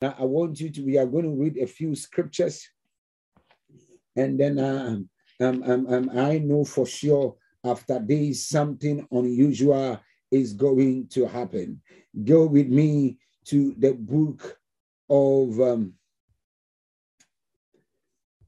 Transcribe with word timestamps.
Now, 0.00 0.14
I 0.18 0.24
want 0.24 0.60
you 0.60 0.70
to, 0.70 0.82
we 0.82 0.96
are 0.96 1.06
going 1.06 1.24
to 1.24 1.42
read 1.42 1.58
a 1.58 1.66
few 1.66 1.94
scriptures. 1.94 2.66
And 4.16 4.40
then 4.40 4.58
um, 4.58 5.08
um, 5.40 5.62
um, 5.62 5.86
um, 5.88 6.10
I 6.18 6.38
know 6.38 6.64
for 6.64 6.86
sure 6.86 7.36
after 7.64 7.98
this, 7.98 8.48
something 8.48 9.06
unusual 9.10 10.00
is 10.30 10.54
going 10.54 11.08
to 11.08 11.26
happen. 11.26 11.82
Go 12.24 12.46
with 12.46 12.68
me 12.68 13.18
to 13.46 13.74
the 13.78 13.92
book 13.92 14.58
of 15.10 15.60
um, 15.60 15.94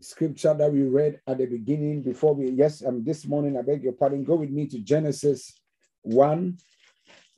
scripture 0.01 0.55
that 0.55 0.73
we 0.73 0.83
read 0.85 1.21
at 1.27 1.39
the 1.39 1.47
beginning 1.47 2.03
before 2.03 2.35
we, 2.35 2.51
yes, 2.51 2.85
um, 2.85 3.05
this 3.05 3.27
morning, 3.27 3.59
I 3.59 3.63
beg 3.63 3.83
your 3.83 3.93
pardon, 3.93 4.25
go 4.25 4.37
with 4.37 4.51
me 4.51 4.67
to 4.69 4.79
Genesis 4.79 5.61
1, 6.03 6.57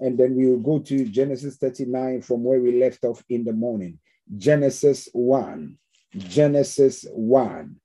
and 0.01 0.19
then 0.19 0.37
we 0.37 0.46
will 0.46 0.61
go 0.61 0.79
to 0.81 1.05
Genesis 1.07 1.57
39 1.57 2.23
from 2.23 2.45
where 2.45 2.61
we 2.61 2.81
left 2.81 3.05
off 3.05 3.25
in 3.29 3.45
the 3.45 3.53
morning. 3.53 3.99
Genesis 4.37 5.09
1, 5.13 5.77
Genesis 6.17 7.07
1. 7.13 7.77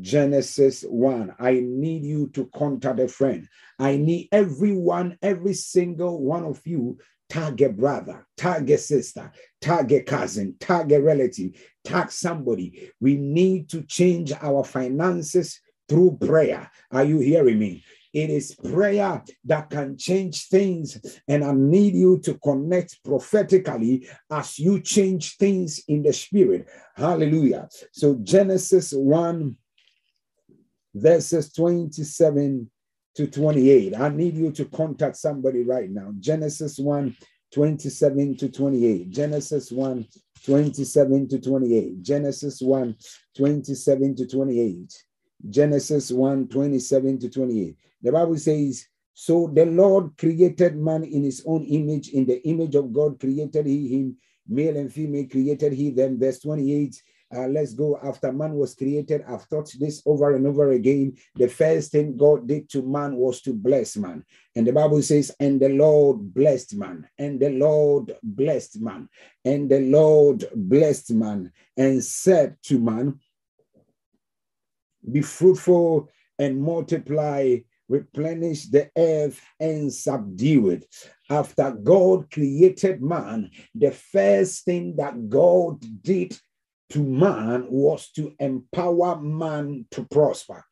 Genesis 0.00 0.82
1. 0.82 1.34
I 1.38 1.60
need 1.62 2.04
you 2.04 2.28
to 2.30 2.46
contact 2.54 3.00
a 3.00 3.06
friend. 3.06 3.46
I 3.78 3.96
need 3.98 4.28
everyone, 4.32 5.18
every 5.20 5.52
single 5.52 6.22
one 6.22 6.44
of 6.44 6.60
you 6.64 6.98
tag 7.28 7.60
a 7.62 7.68
brother, 7.68 8.26
tag 8.36 8.70
a 8.70 8.78
sister, 8.78 9.30
tag 9.60 9.92
a 9.92 10.02
cousin, 10.02 10.54
tag 10.60 10.92
a 10.92 11.00
relative, 11.00 11.52
tag 11.82 12.10
somebody. 12.10 12.90
We 13.00 13.16
need 13.16 13.68
to 13.70 13.82
change 13.82 14.32
our 14.32 14.64
finances 14.64 15.60
through 15.88 16.18
prayer. 16.20 16.70
Are 16.90 17.04
you 17.04 17.18
hearing 17.18 17.58
me? 17.58 17.84
It 18.14 18.30
is 18.30 18.54
prayer 18.54 19.22
that 19.44 19.68
can 19.68 19.98
change 19.98 20.46
things. 20.46 21.20
And 21.26 21.44
I 21.44 21.52
need 21.52 21.94
you 21.94 22.20
to 22.20 22.34
connect 22.38 23.02
prophetically 23.04 24.08
as 24.30 24.58
you 24.58 24.80
change 24.80 25.36
things 25.36 25.82
in 25.88 26.04
the 26.04 26.12
spirit. 26.12 26.68
Hallelujah. 26.94 27.68
So, 27.92 28.14
Genesis 28.22 28.92
1, 28.92 29.56
verses 30.94 31.52
27 31.52 32.70
to 33.16 33.26
28. 33.26 33.98
I 33.98 34.08
need 34.10 34.36
you 34.36 34.52
to 34.52 34.64
contact 34.66 35.16
somebody 35.16 35.64
right 35.64 35.90
now. 35.90 36.12
Genesis 36.20 36.78
1 36.78 37.16
27 37.52 38.36
to 38.36 38.48
28. 38.50 39.10
Genesis 39.10 39.70
1 39.70 40.06
27 40.44 41.28
to 41.28 41.40
28. 41.40 42.02
Genesis 42.02 42.60
1 42.60 42.96
27 43.36 44.16
to 44.16 44.26
28. 44.26 45.04
Genesis 45.48 46.10
1 46.10 46.48
27 46.48 47.18
to 47.20 47.30
28. 47.30 47.76
The 48.02 48.12
Bible 48.12 48.38
says, 48.38 48.86
So 49.12 49.50
the 49.52 49.66
Lord 49.66 50.16
created 50.18 50.76
man 50.76 51.04
in 51.04 51.24
his 51.24 51.42
own 51.46 51.64
image. 51.64 52.08
In 52.08 52.26
the 52.26 52.42
image 52.46 52.74
of 52.74 52.92
God 52.92 53.20
created 53.20 53.66
he 53.66 53.88
him, 53.88 54.16
male 54.48 54.76
and 54.76 54.92
female 54.92 55.26
created 55.28 55.72
he 55.72 55.90
them. 55.90 56.18
Verse 56.18 56.40
28 56.40 57.02
uh, 57.34 57.48
let's 57.48 57.74
go 57.74 57.98
after 58.02 58.32
man 58.32 58.54
was 58.54 58.74
created. 58.74 59.24
I've 59.26 59.48
taught 59.48 59.72
this 59.78 60.02
over 60.06 60.34
and 60.36 60.46
over 60.46 60.70
again. 60.72 61.16
The 61.34 61.48
first 61.48 61.92
thing 61.92 62.16
God 62.16 62.46
did 62.46 62.68
to 62.70 62.82
man 62.82 63.16
was 63.16 63.40
to 63.42 63.52
bless 63.52 63.96
man. 63.96 64.24
And 64.54 64.66
the 64.66 64.72
Bible 64.72 65.02
says, 65.02 65.34
and 65.40 65.60
the 65.60 65.70
Lord 65.70 66.32
blessed 66.32 66.76
man, 66.76 67.08
and 67.18 67.40
the 67.40 67.50
Lord 67.50 68.14
blessed 68.22 68.80
man, 68.80 69.08
and 69.44 69.68
the 69.68 69.80
Lord 69.80 70.44
blessed 70.54 71.12
man, 71.12 71.50
and 71.76 72.04
said 72.04 72.56
to 72.64 72.78
man, 72.78 73.18
Be 75.10 75.22
fruitful 75.22 76.08
and 76.38 76.60
multiply, 76.60 77.56
replenish 77.88 78.66
the 78.66 78.90
earth 78.96 79.40
and 79.60 79.92
subdue 79.92 80.70
it. 80.70 80.86
After 81.30 81.70
God 81.70 82.30
created 82.30 83.02
man, 83.02 83.50
the 83.74 83.90
first 83.90 84.64
thing 84.64 84.96
that 84.96 85.28
God 85.28 85.82
did 86.02 86.38
to 86.90 87.02
man 87.02 87.66
was 87.70 88.10
to 88.10 88.34
empower 88.38 89.20
man 89.20 89.86
to 89.90 90.04
prosper. 90.04 90.64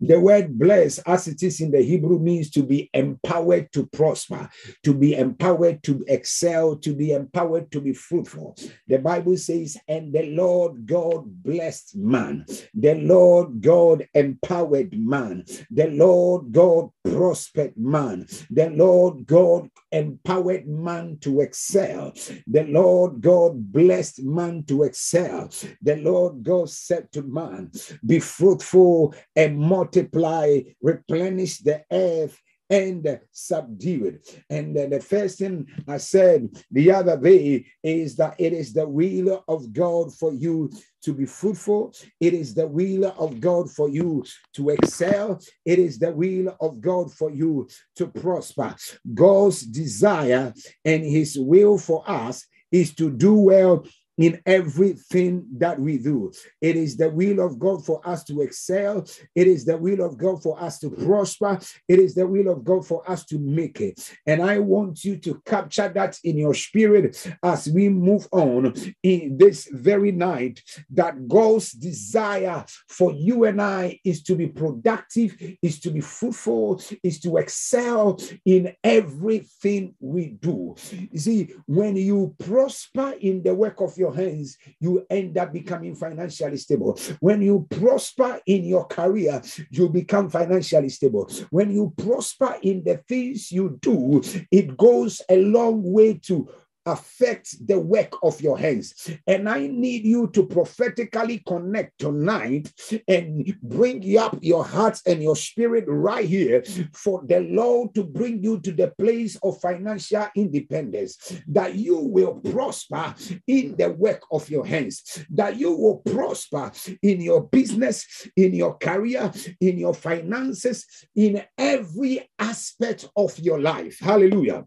The 0.00 0.20
word 0.20 0.58
bless, 0.58 0.98
as 1.00 1.28
it 1.28 1.42
is 1.42 1.60
in 1.60 1.70
the 1.70 1.82
Hebrew, 1.82 2.18
means 2.18 2.50
to 2.50 2.62
be 2.62 2.90
empowered 2.94 3.72
to 3.72 3.86
prosper, 3.86 4.48
to 4.84 4.94
be 4.94 5.14
empowered 5.14 5.82
to 5.84 6.04
excel, 6.08 6.76
to 6.76 6.94
be 6.94 7.12
empowered 7.12 7.70
to 7.72 7.80
be 7.80 7.92
fruitful. 7.92 8.56
The 8.88 8.98
Bible 8.98 9.36
says, 9.36 9.76
and 9.88 10.12
the 10.12 10.24
Lord 10.24 10.86
God 10.86 11.24
blessed 11.42 11.96
man. 11.96 12.46
The 12.74 12.94
Lord 12.94 13.60
God 13.60 14.06
empowered 14.14 14.98
man. 14.98 15.44
The 15.70 15.88
Lord 15.88 16.52
God 16.52 16.90
prospered 17.04 17.74
man. 17.76 18.26
The 18.50 18.70
Lord 18.70 19.26
God 19.26 19.70
empowered 19.92 20.66
man 20.68 21.18
to 21.22 21.40
excel. 21.40 22.12
The 22.46 22.64
Lord 22.64 23.20
God 23.20 23.72
blessed 23.72 24.22
man 24.22 24.64
to 24.64 24.84
excel. 24.84 25.50
The 25.82 25.96
Lord 25.96 26.42
God 26.42 26.70
said 26.70 27.10
to 27.12 27.22
man, 27.22 27.70
Be 28.04 28.20
fruitful 28.20 29.14
and 29.34 29.55
multiply, 29.56 30.60
replenish 30.80 31.58
the 31.58 31.82
earth 31.90 32.40
and 32.68 33.20
subdue 33.30 34.06
it. 34.06 34.42
And 34.50 34.74
the 34.74 35.00
first 35.00 35.38
thing 35.38 35.66
I 35.86 35.98
said 35.98 36.48
the 36.70 36.90
other 36.90 37.16
day 37.16 37.64
is 37.82 38.16
that 38.16 38.34
it 38.40 38.52
is 38.52 38.72
the 38.72 38.88
will 38.88 39.44
of 39.46 39.72
God 39.72 40.12
for 40.12 40.32
you 40.32 40.70
to 41.02 41.12
be 41.12 41.26
fruitful. 41.26 41.94
It 42.20 42.34
is 42.34 42.54
the 42.54 42.66
will 42.66 43.14
of 43.18 43.40
God 43.40 43.70
for 43.70 43.88
you 43.88 44.24
to 44.54 44.70
excel. 44.70 45.40
It 45.64 45.78
is 45.78 45.98
the 46.00 46.10
will 46.10 46.56
of 46.60 46.80
God 46.80 47.12
for 47.12 47.30
you 47.30 47.68
to 47.96 48.08
prosper. 48.08 48.74
God's 49.14 49.62
desire 49.62 50.52
and 50.84 51.04
his 51.04 51.38
will 51.38 51.78
for 51.78 52.02
us 52.10 52.44
is 52.72 52.94
to 52.96 53.10
do 53.10 53.34
well 53.34 53.86
in 54.18 54.40
everything 54.46 55.46
that 55.58 55.78
we 55.78 55.98
do. 55.98 56.32
It 56.60 56.76
is 56.76 56.96
the 56.96 57.10
will 57.10 57.40
of 57.40 57.58
God 57.58 57.84
for 57.84 58.06
us 58.06 58.24
to 58.24 58.42
excel. 58.42 59.06
It 59.34 59.46
is 59.46 59.64
the 59.64 59.76
will 59.76 60.00
of 60.02 60.16
God 60.16 60.42
for 60.42 60.60
us 60.62 60.78
to 60.80 60.90
prosper. 60.90 61.58
It 61.88 61.98
is 61.98 62.14
the 62.14 62.26
will 62.26 62.48
of 62.48 62.64
God 62.64 62.86
for 62.86 63.08
us 63.10 63.24
to 63.26 63.38
make 63.38 63.80
it. 63.80 64.10
And 64.26 64.42
I 64.42 64.58
want 64.58 65.04
you 65.04 65.16
to 65.18 65.42
capture 65.44 65.88
that 65.88 66.18
in 66.24 66.38
your 66.38 66.54
spirit 66.54 67.26
as 67.42 67.68
we 67.68 67.88
move 67.88 68.26
on 68.32 68.74
in 69.02 69.36
this 69.38 69.68
very 69.70 70.12
night 70.12 70.62
that 70.90 71.28
God's 71.28 71.72
desire 71.72 72.64
for 72.88 73.12
you 73.12 73.44
and 73.44 73.60
I 73.60 74.00
is 74.04 74.22
to 74.24 74.34
be 74.34 74.46
productive, 74.46 75.36
is 75.62 75.80
to 75.80 75.90
be 75.90 76.00
fruitful, 76.00 76.80
is 77.02 77.20
to 77.20 77.36
excel 77.36 78.18
in 78.44 78.74
everything 78.82 79.94
we 80.00 80.28
do. 80.28 80.74
You 80.92 81.18
see, 81.18 81.54
when 81.66 81.96
you 81.96 82.34
prosper 82.38 83.14
in 83.20 83.42
the 83.42 83.54
work 83.54 83.80
of 83.80 83.96
your 83.96 84.05
your 84.06 84.14
hands, 84.14 84.56
you 84.80 85.04
end 85.10 85.36
up 85.38 85.52
becoming 85.52 85.94
financially 85.94 86.56
stable. 86.56 86.98
When 87.20 87.42
you 87.42 87.66
prosper 87.68 88.40
in 88.46 88.64
your 88.64 88.86
career, 88.86 89.42
you 89.70 89.88
become 89.88 90.30
financially 90.30 90.88
stable. 90.88 91.28
When 91.50 91.70
you 91.70 91.92
prosper 91.96 92.56
in 92.62 92.84
the 92.84 92.98
things 93.08 93.50
you 93.50 93.78
do, 93.80 94.22
it 94.50 94.76
goes 94.76 95.22
a 95.28 95.42
long 95.42 95.82
way 95.82 96.14
to 96.26 96.48
affect 96.86 97.66
the 97.66 97.78
work 97.78 98.14
of 98.22 98.40
your 98.40 98.58
hands. 98.58 99.10
And 99.26 99.48
I 99.48 99.66
need 99.66 100.04
you 100.04 100.28
to 100.28 100.46
prophetically 100.46 101.42
connect 101.46 101.98
tonight 101.98 102.72
and 103.08 103.54
bring 103.62 104.16
up 104.16 104.38
your 104.40 104.64
hearts 104.64 105.02
and 105.06 105.22
your 105.22 105.36
spirit 105.36 105.84
right 105.88 106.26
here 106.26 106.62
for 106.92 107.22
the 107.26 107.40
Lord 107.40 107.94
to 107.94 108.04
bring 108.04 108.42
you 108.42 108.60
to 108.60 108.72
the 108.72 108.92
place 108.98 109.36
of 109.42 109.60
financial 109.60 110.28
independence, 110.36 111.40
that 111.48 111.74
you 111.74 111.98
will 111.98 112.34
prosper 112.34 113.14
in 113.46 113.76
the 113.76 113.90
work 113.90 114.22
of 114.30 114.48
your 114.48 114.64
hands, 114.64 115.24
that 115.30 115.56
you 115.56 115.72
will 115.72 115.98
prosper 115.98 116.70
in 117.02 117.20
your 117.20 117.42
business, 117.42 118.28
in 118.36 118.54
your 118.54 118.76
career, 118.78 119.32
in 119.60 119.78
your 119.78 119.94
finances, 119.94 120.86
in 121.14 121.42
every 121.58 122.28
aspect 122.38 123.08
of 123.16 123.38
your 123.38 123.60
life. 123.60 123.98
Hallelujah. 124.00 124.64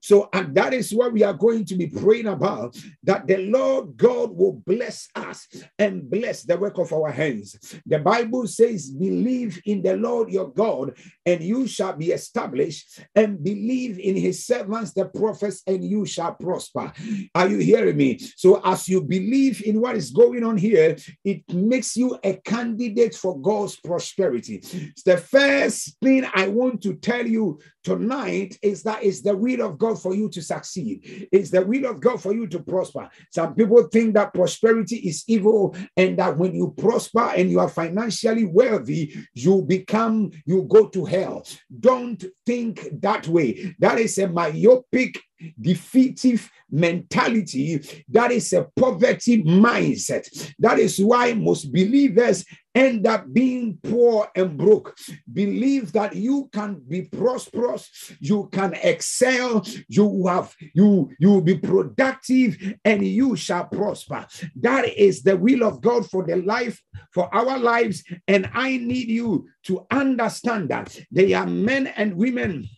So, 0.00 0.28
and 0.32 0.54
that 0.54 0.72
is 0.74 0.92
what 0.92 1.12
we 1.12 1.22
are 1.22 1.34
going 1.34 1.64
to 1.66 1.76
be 1.76 1.86
praying 1.86 2.26
about 2.26 2.76
that 3.04 3.26
the 3.26 3.38
Lord 3.38 3.96
God 3.96 4.36
will 4.36 4.62
bless 4.66 5.08
us 5.14 5.48
and 5.78 6.08
bless 6.10 6.42
the 6.42 6.56
work 6.56 6.78
of 6.78 6.92
our 6.92 7.10
hands. 7.10 7.56
The 7.86 7.98
Bible 7.98 8.46
says, 8.46 8.90
Believe 8.90 9.60
in 9.64 9.82
the 9.82 9.96
Lord 9.96 10.30
your 10.30 10.52
God, 10.52 10.96
and 11.26 11.42
you 11.42 11.66
shall 11.66 11.94
be 11.94 12.12
established, 12.12 13.00
and 13.14 13.42
believe 13.42 13.98
in 13.98 14.16
his 14.16 14.44
servants, 14.46 14.92
the 14.92 15.06
prophets, 15.06 15.62
and 15.66 15.84
you 15.84 16.06
shall 16.06 16.34
prosper. 16.34 16.92
Are 17.34 17.48
you 17.48 17.58
hearing 17.58 17.96
me? 17.96 18.18
So, 18.36 18.60
as 18.64 18.88
you 18.88 19.02
believe 19.02 19.62
in 19.62 19.80
what 19.80 19.96
is 19.96 20.10
going 20.10 20.44
on 20.44 20.56
here, 20.56 20.96
it 21.24 21.42
makes 21.52 21.96
you 21.96 22.18
a 22.22 22.34
candidate 22.34 23.14
for 23.14 23.40
God's 23.40 23.76
prosperity. 23.76 24.56
It's 24.62 25.02
the 25.02 25.16
first 25.16 25.96
thing 26.02 26.26
I 26.34 26.48
want 26.48 26.82
to 26.82 26.94
tell 26.94 27.26
you 27.26 27.60
tonight 27.82 28.58
is 28.62 28.82
that 28.84 29.02
it's 29.02 29.22
the 29.22 29.36
will 29.36 29.62
of 29.62 29.78
God 29.78 30.00
for 30.00 30.14
you 30.14 30.28
to 30.30 30.42
succeed. 30.42 31.28
It's 31.32 31.50
the 31.50 31.64
will 31.64 31.86
of 31.86 32.00
God 32.00 32.20
for 32.20 32.32
you 32.32 32.46
to 32.48 32.60
prosper. 32.60 33.08
Some 33.30 33.54
people 33.54 33.82
think 33.84 34.14
that 34.14 34.34
prosperity 34.34 34.96
is 34.96 35.24
evil 35.26 35.76
and 35.96 36.18
that 36.18 36.36
when 36.36 36.54
you 36.54 36.74
prosper 36.76 37.32
and 37.36 37.50
you 37.50 37.60
are 37.60 37.68
financially 37.68 38.44
wealthy, 38.44 39.14
you 39.34 39.62
become, 39.62 40.30
you 40.46 40.62
go 40.64 40.88
to 40.88 41.04
hell. 41.04 41.44
Don't 41.80 42.24
think 42.46 42.88
that 43.00 43.28
way. 43.28 43.74
That 43.78 43.98
is 43.98 44.18
a 44.18 44.28
myopic 44.28 45.20
defeative 45.60 46.50
mentality. 46.70 48.04
That 48.08 48.30
is 48.30 48.52
a 48.52 48.68
poverty 48.76 49.42
mindset. 49.42 50.54
That 50.58 50.78
is 50.78 50.98
why 50.98 51.34
most 51.34 51.72
believers 51.72 52.44
end 52.74 53.06
up 53.06 53.32
being 53.32 53.78
poor 53.82 54.28
and 54.34 54.56
broke. 54.56 54.96
Believe 55.32 55.92
that 55.92 56.14
you 56.14 56.48
can 56.52 56.82
be 56.88 57.02
prosperous, 57.02 58.12
you 58.20 58.48
can 58.52 58.74
excel, 58.82 59.64
you 59.88 60.26
have 60.26 60.54
you 60.74 61.10
you 61.18 61.30
will 61.30 61.42
be 61.42 61.58
productive 61.58 62.56
and 62.84 63.06
you 63.06 63.36
shall 63.36 63.64
prosper. 63.64 64.26
That 64.56 64.88
is 64.88 65.22
the 65.22 65.36
will 65.36 65.64
of 65.64 65.80
God 65.80 66.08
for 66.08 66.24
the 66.24 66.36
life 66.36 66.80
for 67.12 67.32
our 67.34 67.58
lives 67.58 68.04
and 68.26 68.50
I 68.54 68.76
need 68.76 69.08
you 69.08 69.48
to 69.64 69.86
understand 69.90 70.70
that 70.70 70.98
they 71.10 71.32
are 71.34 71.46
men 71.46 71.86
and 71.86 72.16
women 72.16 72.68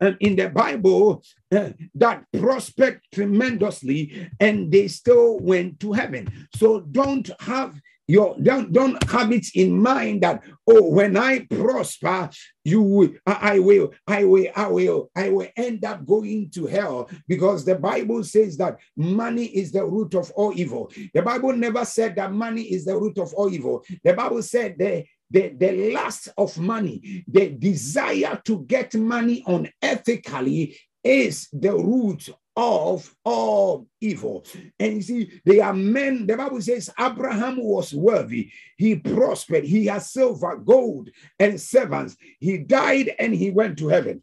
um, 0.00 0.16
in 0.20 0.36
the 0.36 0.48
Bible 0.48 1.22
uh, 1.52 1.70
that 1.94 2.24
prospered 2.38 3.00
tremendously 3.12 4.30
and 4.38 4.72
they 4.72 4.88
still 4.88 5.38
went 5.38 5.80
to 5.80 5.92
heaven. 5.92 6.48
So 6.56 6.80
don't 6.80 7.30
have 7.40 7.78
your 8.10 8.36
don't, 8.42 8.72
don't 8.72 9.02
have 9.08 9.30
it 9.32 9.46
in 9.54 9.80
mind 9.80 10.22
that 10.22 10.42
oh 10.66 10.90
when 10.90 11.16
I 11.16 11.46
prosper 11.46 12.28
you 12.64 12.82
will 12.82 13.10
I 13.24 13.60
will 13.60 13.92
I 14.06 14.24
will 14.24 14.46
I 14.54 14.66
will 14.66 15.10
I 15.14 15.28
will 15.30 15.48
end 15.56 15.84
up 15.84 16.04
going 16.04 16.50
to 16.50 16.66
hell 16.66 17.08
because 17.28 17.64
the 17.64 17.76
Bible 17.76 18.24
says 18.24 18.56
that 18.56 18.78
money 18.96 19.46
is 19.46 19.70
the 19.72 19.84
root 19.84 20.14
of 20.14 20.30
all 20.32 20.52
evil. 20.54 20.90
The 21.14 21.22
Bible 21.22 21.52
never 21.52 21.84
said 21.84 22.16
that 22.16 22.32
money 22.32 22.62
is 22.62 22.84
the 22.84 22.96
root 22.96 23.18
of 23.18 23.32
all 23.34 23.52
evil. 23.52 23.84
The 24.02 24.12
Bible 24.12 24.42
said 24.42 24.76
that 24.78 25.04
the, 25.30 25.54
the 25.56 25.92
lust 25.92 26.28
of 26.36 26.58
money, 26.58 27.24
the 27.28 27.50
desire 27.50 28.40
to 28.44 28.64
get 28.64 28.94
money 28.94 29.44
unethically 29.46 30.76
is 31.04 31.48
the 31.52 31.72
root 31.72 32.28
of 32.56 33.14
all 33.24 33.86
evil. 34.00 34.44
And 34.78 34.94
you 34.94 35.02
see, 35.02 35.40
they 35.44 35.60
are 35.60 35.72
men. 35.72 36.26
The 36.26 36.36
Bible 36.36 36.60
says 36.60 36.90
Abraham 36.98 37.62
was 37.62 37.94
worthy. 37.94 38.50
He 38.76 38.96
prospered. 38.96 39.64
He 39.64 39.86
has 39.86 40.10
silver, 40.10 40.56
gold, 40.56 41.10
and 41.38 41.60
servants. 41.60 42.16
He 42.38 42.58
died 42.58 43.12
and 43.18 43.34
he 43.34 43.50
went 43.50 43.78
to 43.78 43.88
heaven. 43.88 44.22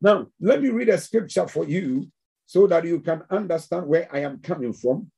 Now, 0.00 0.28
let 0.40 0.62
me 0.62 0.68
read 0.68 0.88
a 0.88 0.98
scripture 0.98 1.48
for 1.48 1.64
you 1.64 2.10
so 2.46 2.66
that 2.66 2.84
you 2.84 3.00
can 3.00 3.22
understand 3.30 3.86
where 3.86 4.08
I 4.14 4.20
am 4.20 4.38
coming 4.38 4.72
from. 4.72 5.10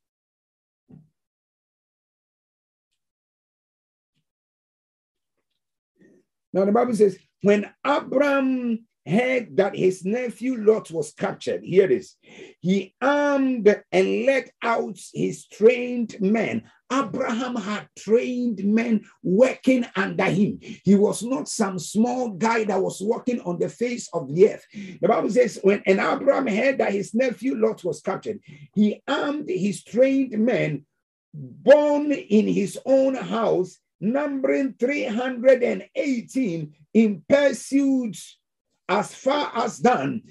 Now, 6.53 6.63
the 6.63 6.71
Bible 6.71 6.95
says, 6.95 7.17
when 7.41 7.69
Abraham 7.85 8.85
heard 9.05 9.55
that 9.57 9.75
his 9.75 10.03
nephew 10.03 10.57
Lot 10.57 10.89
was 10.91 11.11
captured, 11.13 11.63
here 11.63 11.85
it 11.85 11.91
is, 11.91 12.15
he 12.59 12.95
armed 13.01 13.83
and 13.91 14.25
led 14.25 14.49
out 14.61 14.99
his 15.13 15.47
trained 15.47 16.15
men. 16.19 16.63
Abraham 16.91 17.55
had 17.55 17.87
trained 17.97 18.63
men 18.63 19.05
working 19.23 19.85
under 19.95 20.25
him. 20.25 20.59
He 20.61 20.95
was 20.95 21.23
not 21.23 21.47
some 21.47 21.79
small 21.79 22.29
guy 22.29 22.63
that 22.65 22.81
was 22.81 23.01
walking 23.01 23.41
on 23.41 23.57
the 23.57 23.69
face 23.69 24.07
of 24.13 24.33
the 24.33 24.53
earth. 24.53 24.65
The 25.01 25.07
Bible 25.07 25.31
says, 25.31 25.59
when 25.63 25.81
and 25.85 25.99
Abraham 25.99 26.47
heard 26.47 26.77
that 26.77 26.93
his 26.93 27.13
nephew 27.15 27.55
Lot 27.55 27.83
was 27.83 28.01
captured, 28.01 28.39
he 28.75 29.01
armed 29.07 29.49
his 29.49 29.83
trained 29.83 30.37
men 30.37 30.85
born 31.33 32.11
in 32.11 32.47
his 32.47 32.79
own 32.85 33.15
house 33.15 33.77
numbering 33.99 34.75
318 34.79 36.73
in 36.93 37.23
pursuits 37.27 38.37
as 38.87 39.13
far 39.13 39.51
as 39.55 39.79
Dan. 39.79 40.21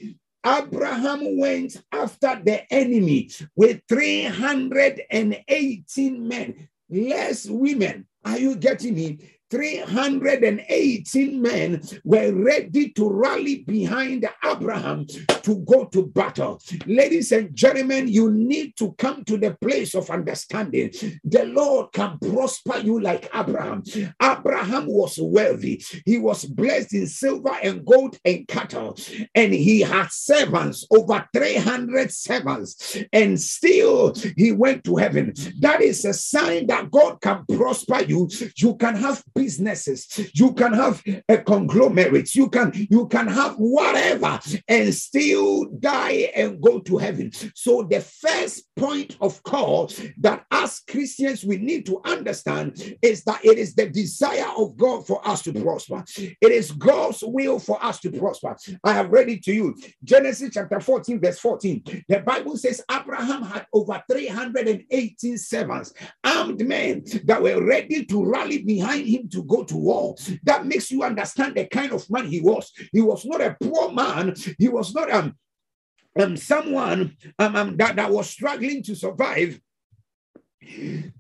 Abraham 0.47 1.39
went 1.39 1.83
after 1.91 2.39
the 2.45 2.71
enemy 2.73 3.31
with 3.57 3.81
318 3.89 6.29
men, 6.29 6.69
less 6.91 7.47
women. 7.47 8.07
Are 8.25 8.39
you 8.39 8.57
getting 8.57 8.95
me? 8.95 9.19
318 9.55 11.41
men 11.41 11.81
were 12.03 12.33
ready 12.35 12.91
to 12.91 13.09
rally 13.09 13.59
behind 13.59 14.29
Abraham 14.45 15.07
to 15.07 15.59
go 15.59 15.85
to 15.85 16.07
battle. 16.07 16.61
Ladies 16.87 17.31
and 17.31 17.55
gentlemen, 17.55 18.09
you 18.09 18.33
need 18.33 18.77
to 18.79 18.93
come 18.95 19.23
to 19.25 19.37
the 19.37 19.57
place 19.61 19.95
of 19.95 20.11
understanding. 20.11 20.91
The 21.23 21.45
Lord 21.45 21.93
can 21.93 22.19
prosper 22.19 22.79
you 22.79 23.01
like 23.01 23.31
Abraham. 23.33 23.85
Abraham 24.21 24.87
was 24.87 25.21
wealthy, 25.21 25.85
he 26.05 26.19
was 26.19 26.45
blessed 26.45 26.95
in 26.95 27.07
silver 27.07 27.57
and 27.63 27.87
gold 27.87 28.19
and 28.25 28.49
cattle, 28.49 28.99
and 29.37 29.55
he 29.55 29.83
had 29.83 30.11
servants, 30.11 30.85
over 30.91 31.29
300 31.33 32.11
servants, 32.11 32.97
and 33.13 33.41
still 33.41 34.15
he 34.37 34.51
went 34.51 34.83
to 34.83 34.97
heaven. 34.97 35.33
That 35.61 35.81
is 35.81 36.05
a 36.05 36.13
sign 36.13 36.67
that 36.67 36.91
God 36.91 37.21
can 37.21 37.45
prosper 37.47 38.03
you. 38.03 38.29
You 38.57 38.75
can 38.77 38.97
have 38.97 39.23
businesses, 39.45 40.31
you 40.33 40.55
can 40.55 40.73
have 40.73 41.03
a 41.29 41.37
conglomerate, 41.39 42.35
you 42.35 42.49
can 42.49 42.73
you 42.91 43.07
can 43.09 43.29
have 43.29 43.55
whatever 43.57 44.41
and 44.69 44.95
still 44.95 45.67
die 45.81 46.33
and 46.35 46.61
go 46.63 46.79
to 46.81 46.97
heaven. 46.97 47.31
So 47.55 47.83
the 47.83 48.01
first 48.01 48.75
point 48.77 49.17
of 49.21 49.43
call 49.43 49.91
that 50.19 50.45
as 50.51 50.81
Christians 50.91 51.45
we 51.45 51.59
need 51.59 51.85
to 51.87 52.01
understand 52.05 52.97
is 53.03 53.23
that 53.25 53.45
it 53.45 53.59
is 53.59 53.75
the 53.75 53.89
desire 53.91 54.51
of 54.57 54.77
God 54.77 55.07
for 55.07 55.27
us 55.29 55.43
to 55.43 55.53
prosper. 55.53 56.03
It 56.17 56.53
is 56.53 56.73
God's 56.73 57.23
will 57.23 57.59
for 57.59 57.83
us 57.85 58.01
to 58.01 58.11
prosper. 58.11 58.57
I 58.83 58.93
have 58.95 59.11
read 59.11 59.29
it 59.29 59.43
to 59.45 59.53
you. 59.53 59.77
Genesis 60.03 60.51
chapter 60.55 60.81
14, 60.81 61.21
verse 61.21 61.39
14. 61.39 62.05
The 62.09 62.21
Bible 62.21 62.57
says 62.57 62.83
Abraham 62.91 63.43
had 63.43 63.67
over 63.73 64.03
318 64.11 65.39
servants, 65.39 65.93
armed 66.25 66.67
men 66.67 67.05
that 67.25 67.43
were 67.43 67.63
ready 67.65 68.05
to 68.07 68.25
rally 68.25 68.63
behind 68.63 69.07
him 69.07 69.29
to 69.35 69.43
go 69.43 69.65
to 69.65 69.77
war. 69.77 70.17
That 70.45 70.67
makes 70.67 70.91
you 70.91 71.03
understand 71.03 71.55
the 71.57 71.67
kind 71.67 71.93
of 71.93 72.09
man 72.11 72.27
he 72.27 72.41
was. 72.41 72.73
He 72.93 73.01
was 73.01 73.25
not 73.25 73.41
a 73.41 73.57
poor 73.61 73.93
man. 73.93 74.35
He 74.59 74.69
was 74.69 74.95
not 74.95 75.11
um, 75.11 75.37
um 76.19 76.37
someone 76.37 77.17
um, 77.39 77.57
um 77.57 77.77
that, 77.77 77.97
that 77.97 78.11
was 78.11 78.31
struggling 78.31 78.83
to 78.85 78.95
survive. 78.95 79.61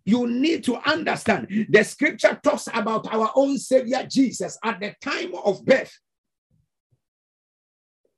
You 0.05 0.26
need 0.26 0.64
to 0.64 0.76
understand 0.88 1.66
the 1.69 1.84
scripture 1.84 2.38
talks 2.43 2.66
about 2.72 3.12
our 3.12 3.31
own 3.34 3.58
Savior 3.58 4.06
Jesus 4.08 4.58
at 4.64 4.81
the 4.81 4.94
time 5.02 5.34
of 5.44 5.64
birth. 5.64 5.93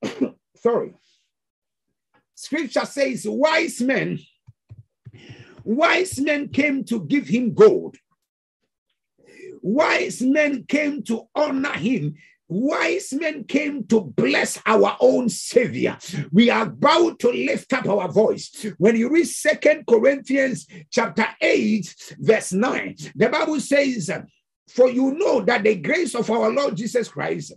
Sorry. 0.57 0.95
Scripture 2.35 2.85
says, 2.85 3.25
wise 3.27 3.81
men, 3.81 4.21
wise 5.65 6.21
men 6.21 6.49
came 6.49 6.85
to 6.85 7.05
give 7.07 7.27
him 7.27 7.55
gold 7.55 7.97
Wise 9.67 10.23
men 10.23 10.63
came 10.63 11.03
to 11.03 11.27
honor 11.35 11.73
him. 11.73 12.15
Wise 12.47 13.13
men 13.13 13.43
came 13.43 13.85
to 13.89 14.01
bless 14.01 14.63
our 14.65 14.97
own 15.01 15.29
Savior. 15.29 15.99
We 16.31 16.51
are 16.51 16.67
about 16.67 17.19
to 17.19 17.33
lift 17.33 17.73
up 17.73 17.89
our 17.89 18.09
voice. 18.09 18.65
When 18.79 18.95
you 18.95 19.11
read 19.11 19.27
Second 19.27 19.85
Corinthians 19.89 20.69
chapter 20.89 21.27
8, 21.41 22.15
verse 22.21 22.53
9, 22.53 22.97
the 23.17 23.29
Bible 23.29 23.59
says, 23.59 24.09
For 24.69 24.89
you 24.89 25.15
know 25.15 25.41
that 25.41 25.65
the 25.65 25.75
grace 25.75 26.15
of 26.15 26.31
our 26.31 26.49
Lord 26.53 26.77
Jesus 26.77 27.09
Christ 27.09 27.53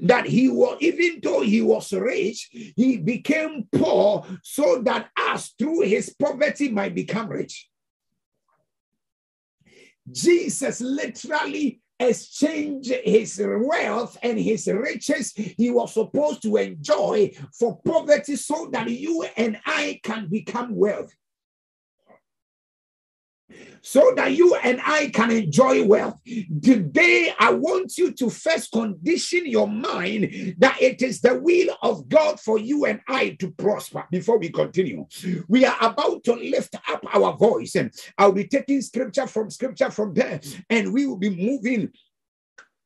that 0.00 0.24
he 0.26 0.48
was 0.48 0.76
even 0.80 1.20
though 1.22 1.42
he 1.42 1.62
was 1.62 1.92
rich 1.92 2.50
he 2.76 2.98
became 2.98 3.66
poor 3.72 4.26
so 4.42 4.82
that 4.82 5.10
us 5.16 5.54
through 5.58 5.80
his 5.82 6.14
poverty 6.18 6.68
might 6.68 6.94
become 6.94 7.28
rich 7.28 7.68
Jesus 10.10 10.80
literally 10.80 11.80
exchanged 11.98 12.92
his 13.04 13.40
wealth 13.44 14.16
and 14.22 14.38
his 14.38 14.66
riches 14.66 15.32
he 15.32 15.70
was 15.70 15.94
supposed 15.94 16.42
to 16.42 16.56
enjoy 16.56 17.30
for 17.56 17.80
poverty 17.84 18.34
so 18.34 18.68
that 18.72 18.90
you 18.90 19.24
and 19.36 19.60
I 19.64 20.00
can 20.02 20.26
become 20.28 20.74
wealthy 20.74 21.14
so 23.82 24.12
that 24.16 24.32
you 24.32 24.54
and 24.56 24.80
I 24.84 25.08
can 25.08 25.30
enjoy 25.30 25.84
wealth. 25.84 26.20
Today, 26.62 27.34
I 27.38 27.52
want 27.52 27.98
you 27.98 28.12
to 28.12 28.30
first 28.30 28.70
condition 28.72 29.46
your 29.46 29.68
mind 29.68 30.56
that 30.58 30.80
it 30.80 31.02
is 31.02 31.20
the 31.20 31.38
will 31.38 31.76
of 31.82 32.08
God 32.08 32.38
for 32.40 32.58
you 32.58 32.86
and 32.86 33.00
I 33.08 33.30
to 33.40 33.50
prosper. 33.50 34.06
Before 34.10 34.38
we 34.38 34.50
continue, 34.50 35.06
we 35.48 35.64
are 35.64 35.76
about 35.80 36.24
to 36.24 36.34
lift 36.34 36.76
up 36.88 37.04
our 37.12 37.36
voice, 37.36 37.74
and 37.74 37.92
I'll 38.18 38.32
be 38.32 38.46
taking 38.46 38.80
scripture 38.82 39.26
from 39.26 39.50
scripture 39.50 39.90
from 39.90 40.14
there, 40.14 40.40
and 40.70 40.92
we 40.92 41.06
will 41.06 41.18
be 41.18 41.30
moving 41.30 41.90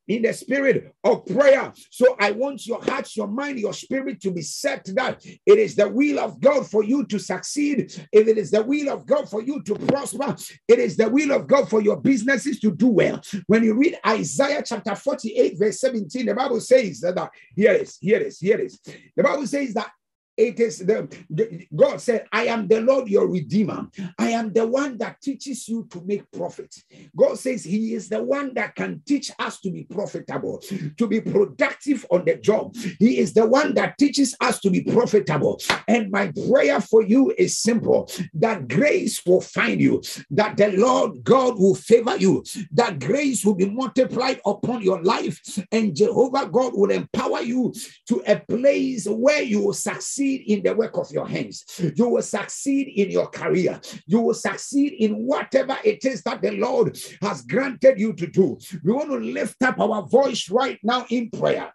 in 0.07 0.21
the 0.21 0.33
spirit 0.33 0.93
of 1.03 1.25
prayer. 1.25 1.73
So 1.91 2.15
I 2.19 2.31
want 2.31 2.65
your 2.65 2.81
heart, 2.81 3.15
your 3.15 3.27
mind, 3.27 3.59
your 3.59 3.73
spirit 3.73 4.21
to 4.21 4.31
be 4.31 4.41
set 4.41 4.85
that 4.95 5.25
it 5.25 5.59
is 5.59 5.75
the 5.75 5.87
will 5.89 6.19
of 6.19 6.39
God 6.39 6.69
for 6.69 6.83
you 6.83 7.05
to 7.05 7.19
succeed. 7.19 7.91
If 8.11 8.27
it 8.27 8.37
is 8.37 8.51
the 8.51 8.63
will 8.63 8.89
of 8.89 9.05
God 9.05 9.29
for 9.29 9.41
you 9.41 9.61
to 9.63 9.75
prosper, 9.75 10.35
it 10.67 10.79
is 10.79 10.97
the 10.97 11.09
will 11.09 11.31
of 11.31 11.47
God 11.47 11.69
for 11.69 11.81
your 11.81 11.97
businesses 11.97 12.59
to 12.61 12.71
do 12.71 12.87
well. 12.87 13.21
When 13.47 13.63
you 13.63 13.73
read 13.73 13.97
Isaiah 14.05 14.63
chapter 14.65 14.95
48, 14.95 15.57
verse 15.57 15.79
17, 15.79 16.25
the 16.25 16.35
Bible 16.35 16.61
says 16.61 17.01
that 17.01 17.29
here 17.55 17.73
is, 17.73 17.97
here 17.99 18.19
is, 18.19 18.39
here 18.39 18.59
is. 18.59 18.79
The 19.15 19.23
Bible 19.23 19.47
says 19.47 19.73
that 19.73 19.91
it 20.37 20.59
is 20.59 20.79
the, 20.79 21.07
the, 21.31 21.67
God 21.75 21.99
said, 21.99 22.25
I 22.31 22.45
am 22.45 22.67
the 22.67 22.81
Lord 22.81 23.09
your 23.09 23.27
Redeemer. 23.27 23.87
I 24.19 24.29
am 24.29 24.53
the 24.53 24.67
one 24.67 24.97
that 24.99 25.19
teaches 25.19 25.67
you 25.67 25.87
to 25.89 26.01
make 26.05 26.31
profit. 26.31 26.75
God 27.15 27.39
says 27.39 27.63
He 27.63 27.95
is 27.95 28.07
the 28.07 28.23
one 28.23 28.53
that 28.53 28.75
can 28.75 29.01
teach 29.05 29.31
us 29.39 29.59
to 29.61 29.71
be 29.71 29.85
profitable, 29.85 30.61
to 30.97 31.07
be 31.07 31.21
productive 31.21 32.05
on 32.11 32.25
the 32.25 32.35
job. 32.35 32.75
He 32.99 33.17
is 33.17 33.33
the 33.33 33.47
one 33.47 33.73
that 33.73 33.97
teaches 33.97 34.35
us 34.39 34.59
to 34.59 34.69
be 34.69 34.81
profitable. 34.81 35.59
And 35.87 36.11
my 36.11 36.31
prayer 36.47 36.81
for 36.81 37.01
you 37.01 37.33
is 37.35 37.57
simple 37.57 38.09
that 38.35 38.67
grace 38.67 39.25
will 39.25 39.41
find 39.41 39.81
you, 39.81 40.03
that 40.29 40.55
the 40.57 40.71
Lord 40.73 41.23
God 41.23 41.57
will 41.57 41.75
favor 41.75 42.15
you, 42.15 42.43
that 42.73 42.99
grace 42.99 43.43
will 43.43 43.55
be 43.55 43.69
multiplied 43.69 44.39
upon 44.45 44.83
your 44.83 45.01
life, 45.01 45.41
and 45.71 45.95
Jehovah 45.95 46.47
God 46.47 46.73
will 46.75 46.91
empower 46.91 47.41
you 47.41 47.73
to 48.07 48.21
a 48.27 48.39
place 48.39 49.07
where 49.07 49.41
you 49.41 49.63
will 49.63 49.73
succeed 49.73 50.26
succeed 50.27 50.43
in 50.47 50.63
the 50.63 50.73
work 50.73 50.97
of 50.97 51.11
your 51.11 51.27
hands. 51.27 51.65
You 51.95 52.09
will 52.09 52.21
succeed 52.21 52.87
in 52.95 53.11
your 53.11 53.27
career. 53.27 53.79
You 54.05 54.21
will 54.21 54.33
succeed 54.33 54.93
in 54.93 55.13
whatever 55.25 55.77
it 55.83 56.03
is 56.05 56.21
that 56.23 56.41
the 56.41 56.51
Lord 56.51 56.99
has 57.21 57.43
granted 57.43 57.99
you 57.99 58.13
to 58.13 58.27
do. 58.27 58.57
We 58.83 58.93
want 58.93 59.09
to 59.09 59.17
lift 59.17 59.61
up 59.63 59.79
our 59.79 60.03
voice 60.03 60.49
right 60.49 60.79
now 60.83 61.05
in 61.09 61.29
prayer. 61.29 61.71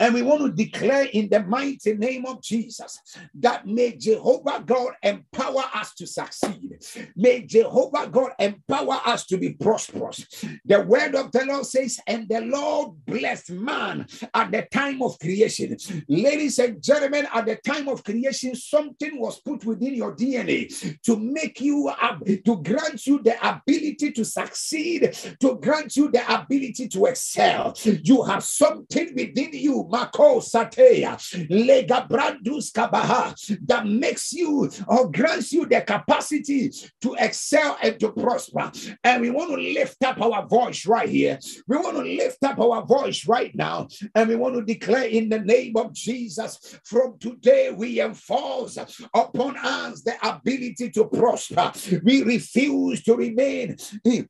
And 0.00 0.14
we 0.14 0.22
want 0.22 0.40
to 0.40 0.50
declare 0.50 1.04
in 1.12 1.28
the 1.28 1.42
mighty 1.42 1.92
name 1.94 2.24
of 2.24 2.42
Jesus 2.42 2.98
that 3.34 3.66
may 3.66 3.96
Jehovah 3.96 4.64
God 4.64 4.92
empower 5.02 5.62
us 5.74 5.94
to 5.96 6.06
succeed. 6.06 6.78
May 7.14 7.42
Jehovah 7.42 8.08
God 8.10 8.30
empower 8.38 8.98
us 9.04 9.26
to 9.26 9.36
be 9.36 9.50
prosperous. 9.50 10.26
The 10.64 10.80
word 10.80 11.14
of 11.14 11.30
the 11.32 11.44
Lord 11.44 11.66
says, 11.66 12.00
and 12.06 12.26
the 12.28 12.40
Lord 12.40 13.04
blessed 13.04 13.50
man 13.50 14.06
at 14.32 14.50
the 14.50 14.66
time 14.72 15.02
of 15.02 15.18
creation. 15.18 15.76
Ladies 16.08 16.58
and 16.58 16.82
gentlemen, 16.82 17.28
at 17.34 17.44
the 17.44 17.56
time 17.56 17.86
of 17.88 18.02
creation, 18.02 18.54
something 18.54 19.20
was 19.20 19.40
put 19.40 19.66
within 19.66 19.94
your 19.94 20.16
DNA 20.16 21.00
to 21.02 21.16
make 21.16 21.60
you, 21.60 21.88
up, 21.88 22.24
to 22.24 22.62
grant 22.62 23.06
you 23.06 23.22
the 23.22 23.36
ability 23.46 24.12
to 24.12 24.24
succeed, 24.24 25.14
to 25.40 25.56
grant 25.56 25.94
you 25.94 26.10
the 26.10 26.24
ability 26.34 26.88
to 26.88 27.04
excel. 27.04 27.74
You 27.84 28.22
have 28.22 28.42
something 28.42 29.14
within 29.14 29.50
you, 29.52 29.89
Mako 29.90 30.40
Sateya, 30.40 31.16
Lega 31.48 32.08
Brandus 32.08 32.70
Kabaha, 32.72 33.34
that 33.66 33.86
makes 33.86 34.32
you 34.32 34.70
or 34.86 35.10
grants 35.10 35.52
you 35.52 35.66
the 35.66 35.80
capacity 35.80 36.70
to 37.00 37.16
excel 37.18 37.76
and 37.82 37.98
to 37.98 38.12
prosper. 38.12 38.70
And 39.02 39.20
we 39.22 39.30
want 39.30 39.50
to 39.50 39.56
lift 39.56 40.02
up 40.04 40.20
our 40.20 40.46
voice 40.46 40.86
right 40.86 41.08
here. 41.08 41.38
We 41.66 41.76
want 41.76 41.96
to 41.96 42.02
lift 42.02 42.42
up 42.44 42.58
our 42.58 42.84
voice 42.86 43.26
right 43.26 43.54
now, 43.54 43.88
and 44.14 44.28
we 44.28 44.36
want 44.36 44.54
to 44.54 44.62
declare 44.62 45.08
in 45.08 45.28
the 45.28 45.40
name 45.40 45.76
of 45.76 45.92
Jesus 45.92 46.78
from 46.84 47.18
today 47.18 47.70
we 47.70 48.00
enforce 48.00 48.78
upon 49.14 49.56
us 49.56 50.02
the 50.02 50.14
ability 50.22 50.90
to 50.90 51.04
prosper. 51.06 51.72
We 52.04 52.22
refuse 52.22 53.02
to 53.04 53.16
remain 53.16 53.76
in 54.04 54.28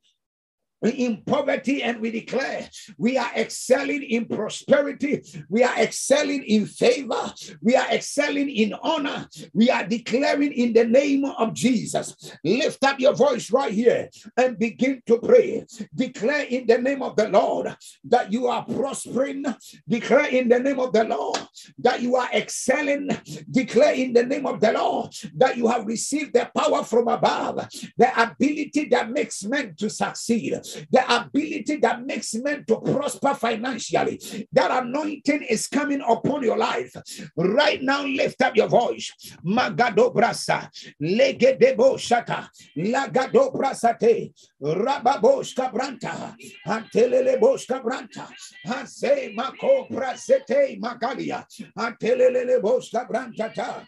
poverty 1.25 1.83
and 1.83 2.01
we 2.01 2.11
declare 2.11 2.69
we 2.97 3.17
are 3.17 3.31
excelling 3.35 4.03
in 4.03 4.25
prosperity. 4.25 5.21
We 5.49 5.63
are 5.63 5.77
excelling 5.77 6.43
in 6.43 6.65
favor. 6.65 7.33
We 7.61 7.75
are 7.75 7.87
excelling 7.91 8.49
in 8.49 8.73
honor. 8.81 9.27
We 9.53 9.69
are 9.69 9.85
declaring 9.85 10.53
in 10.53 10.73
the 10.73 10.85
name 10.85 11.25
of 11.25 11.53
jesus. 11.53 12.33
Lift 12.43 12.83
up 12.83 12.99
your 12.99 13.13
voice 13.13 13.51
right 13.51 13.71
here 13.71 14.09
and 14.37 14.57
begin 14.57 15.01
to 15.05 15.19
pray. 15.19 15.65
Declare 15.93 16.45
in 16.45 16.67
the 16.67 16.77
name 16.77 17.03
of 17.03 17.15
the 17.15 17.29
lord 17.29 17.75
that 18.05 18.31
you 18.31 18.47
are 18.47 18.65
prospering. 18.65 19.45
Declare 19.87 20.27
in 20.27 20.49
the 20.49 20.59
name 20.59 20.79
of 20.79 20.93
the 20.93 21.03
lord 21.03 21.39
that 21.79 22.01
you 22.01 22.15
are 22.15 22.29
excelling. 22.33 23.09
Declare 23.49 23.93
in 23.93 24.13
the 24.13 24.23
name 24.23 24.45
of 24.45 24.59
the 24.59 24.71
lord 24.71 25.13
that 25.35 25.57
you 25.57 25.67
have 25.67 25.85
received 25.85 26.33
the 26.33 26.49
power 26.55 26.83
from 26.83 27.07
above 27.07 27.67
the 27.97 28.21
ability 28.21 28.85
that 28.85 29.09
makes 29.09 29.43
men 29.43 29.75
to 29.75 29.89
succeed 29.89 30.59
the 30.89 31.03
ability 31.07 31.77
that 31.77 32.05
makes 32.05 32.33
men 32.35 32.65
to 32.65 32.77
prosper 32.77 33.33
financially. 33.33 34.19
That 34.51 34.83
anointing 34.83 35.43
is 35.43 35.67
coming 35.67 36.01
upon 36.01 36.43
your 36.43 36.57
life. 36.57 36.95
Right 37.35 37.81
now, 37.81 38.03
lift 38.05 38.41
up 38.41 38.55
your 38.55 38.67
voice. 38.67 39.11
Magado 39.45 40.13
brasa, 40.13 40.69
legedebo 41.01 41.97
shata, 41.97 42.47
lagado 42.77 43.53
brasate, 43.53 44.33
rababosh 44.61 45.55
kabranta, 45.55 46.35
antelele 46.67 47.39
bosh 47.39 47.67
kabranta, 47.67 48.27
hanse 48.65 49.33
mako 49.35 49.87
brasete 49.89 50.79
magalia, 50.79 51.45
antelele 51.77 52.61
bosh 52.61 52.91
kabranta. 52.91 53.85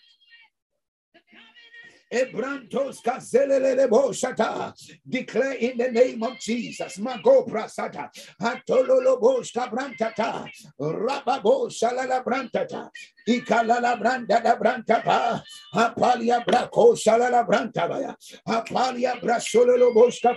Declare 2.12 2.62
in 5.54 5.78
the 5.78 5.90
name 5.92 6.24
of 6.24 6.40
Jesus. 6.40 6.98
Mago 7.00 7.46
prasata. 7.46 8.10
Antololo 8.42 9.20
boshka 9.22 9.70
brantata. 9.72 10.48
Rababo 10.80 11.70
shalala 11.70 12.24
brantata. 12.24 12.90
Ikalala 13.28 14.00
branda 14.02 14.42
da 14.44 14.56
brantapa. 14.58 15.42
Apalia 15.76 16.44
brako 16.46 16.96
shalala 16.96 17.46
brantabaya. 17.48 18.16
Apalia 18.48 19.20
brasololo 19.22 19.94
boshka 19.94 20.36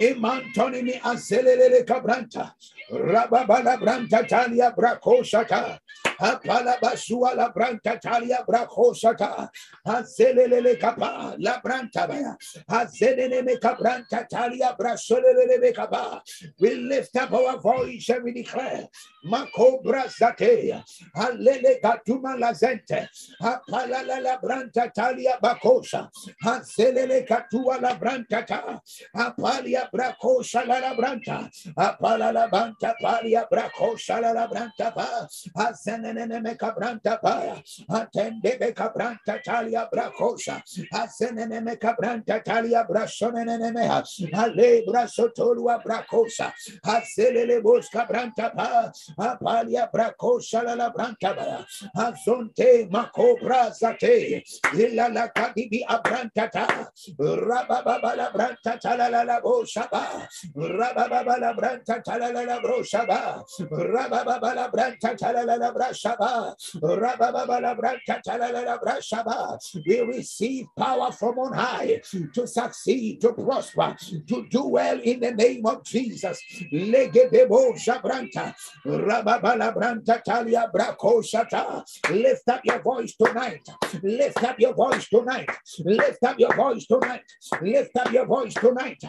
Emantonimi 0.00 1.00
azelele 1.02 1.84
kabranta. 1.86 2.54
Rababala 2.92 3.78
branta 3.80 4.26
talia 4.28 4.72
brako 4.76 5.22
shata. 5.24 5.78
Apala 6.20 6.78
basua 6.80 7.36
la 7.36 7.50
branta 7.52 8.00
talia 8.00 8.44
brako 8.48 8.94
shata. 8.94 9.50
Azelele 9.86 10.80
kapa 10.80 11.36
la 11.38 11.60
branta 11.60 12.08
baya. 12.08 12.36
Azelele 12.70 13.58
kabranta 13.60 14.28
talia 14.30 14.76
brasolele 14.78 15.74
kapa. 15.74 16.22
We 16.60 16.76
lift 16.76 17.16
up 17.16 17.32
our 17.32 17.58
voice 17.60 18.08
and 18.10 18.24
we 18.24 18.32
declare. 18.32 18.88
Mako 19.24 19.82
brazate. 19.84 20.82
Alele 21.16 21.80
katuma 21.82 22.38
la 22.38 22.52
zente. 22.52 23.08
Apala 23.42 24.06
la 24.06 24.18
la 24.20 24.38
branta 24.38 24.92
talia 24.94 25.38
bakosha. 25.42 26.10
Azelele 26.44 27.26
katua 27.28 27.80
la 27.82 27.96
branta 27.96 28.46
ta. 28.46 28.80
Apalia 29.16 29.89
brako 29.92 30.42
shalala 30.42 30.96
branta. 30.96 31.50
Apala 31.76 32.32
la 32.32 32.48
branta 32.48 32.94
palia 33.02 33.46
brako 33.50 33.96
shalala 33.96 34.48
branta 34.50 34.94
pa. 34.94 35.26
Azenene 35.56 36.56
cabranta 36.56 37.20
pa. 37.20 37.62
Atende 37.90 38.74
cabranta 38.74 39.42
talia 39.44 39.88
brakosha. 39.92 40.62
Azenene 40.92 41.76
cabranta 41.78 42.42
talia 42.44 42.84
brashonene 42.88 43.72
me. 43.72 43.88
Ale 44.34 44.84
brasotolua 44.86 45.82
brakosha. 45.84 46.52
Azelele 46.84 47.62
bos 47.62 47.88
cabranta 47.92 48.54
pa. 48.54 48.90
Apalia 49.18 49.88
brako 49.92 50.40
shalala 50.40 50.92
branta 50.94 51.34
pa. 51.36 51.66
Azonte 51.96 52.90
mako 52.90 53.36
brazate. 53.42 54.42
Illa 54.74 55.08
la 55.08 55.28
kadibi 55.28 55.84
abranta 55.86 56.50
ta. 56.50 56.66
Rabababa 57.18 58.32
branta 58.32 58.78
talala 58.80 59.24
la 59.26 59.40
bosha. 59.40 59.79
Shaba, 62.84 63.30
Branta 64.72 65.16
Talala 65.16 65.72
Branta 65.72 65.82
Talala 66.92 67.76
Branta 67.76 68.20
Talala. 68.26 69.58
We 69.86 70.00
receive 70.00 70.66
power 70.76 71.12
from 71.12 71.38
on 71.38 71.52
high 71.52 72.00
to 72.34 72.46
succeed, 72.46 73.20
to 73.20 73.32
prosper, 73.32 73.96
to 74.26 74.46
do 74.48 74.64
well 74.68 74.98
in 75.00 75.20
the 75.20 75.32
name 75.32 75.66
of 75.66 75.84
Jesus. 75.84 76.40
Legedebo 76.72 77.74
Shabranta, 77.76 78.54
Rababala 78.86 79.74
Branta 79.74 80.22
Talia 80.22 80.70
Brako 80.74 81.22
Shata. 81.22 81.84
Lift 82.10 82.48
up 82.48 82.60
your 82.64 82.80
voice 82.82 83.14
tonight. 83.16 83.68
Lift 84.02 84.42
up 84.44 84.58
your 84.58 84.74
voice 84.74 85.08
tonight. 85.08 85.50
Lift 85.84 86.24
up 86.24 86.38
your 86.38 86.54
voice 86.54 86.86
tonight. 86.86 87.22
Lift 87.60 87.96
up 87.96 88.12
your 88.12 88.26
voice 88.26 88.54
tonight. 88.54 89.02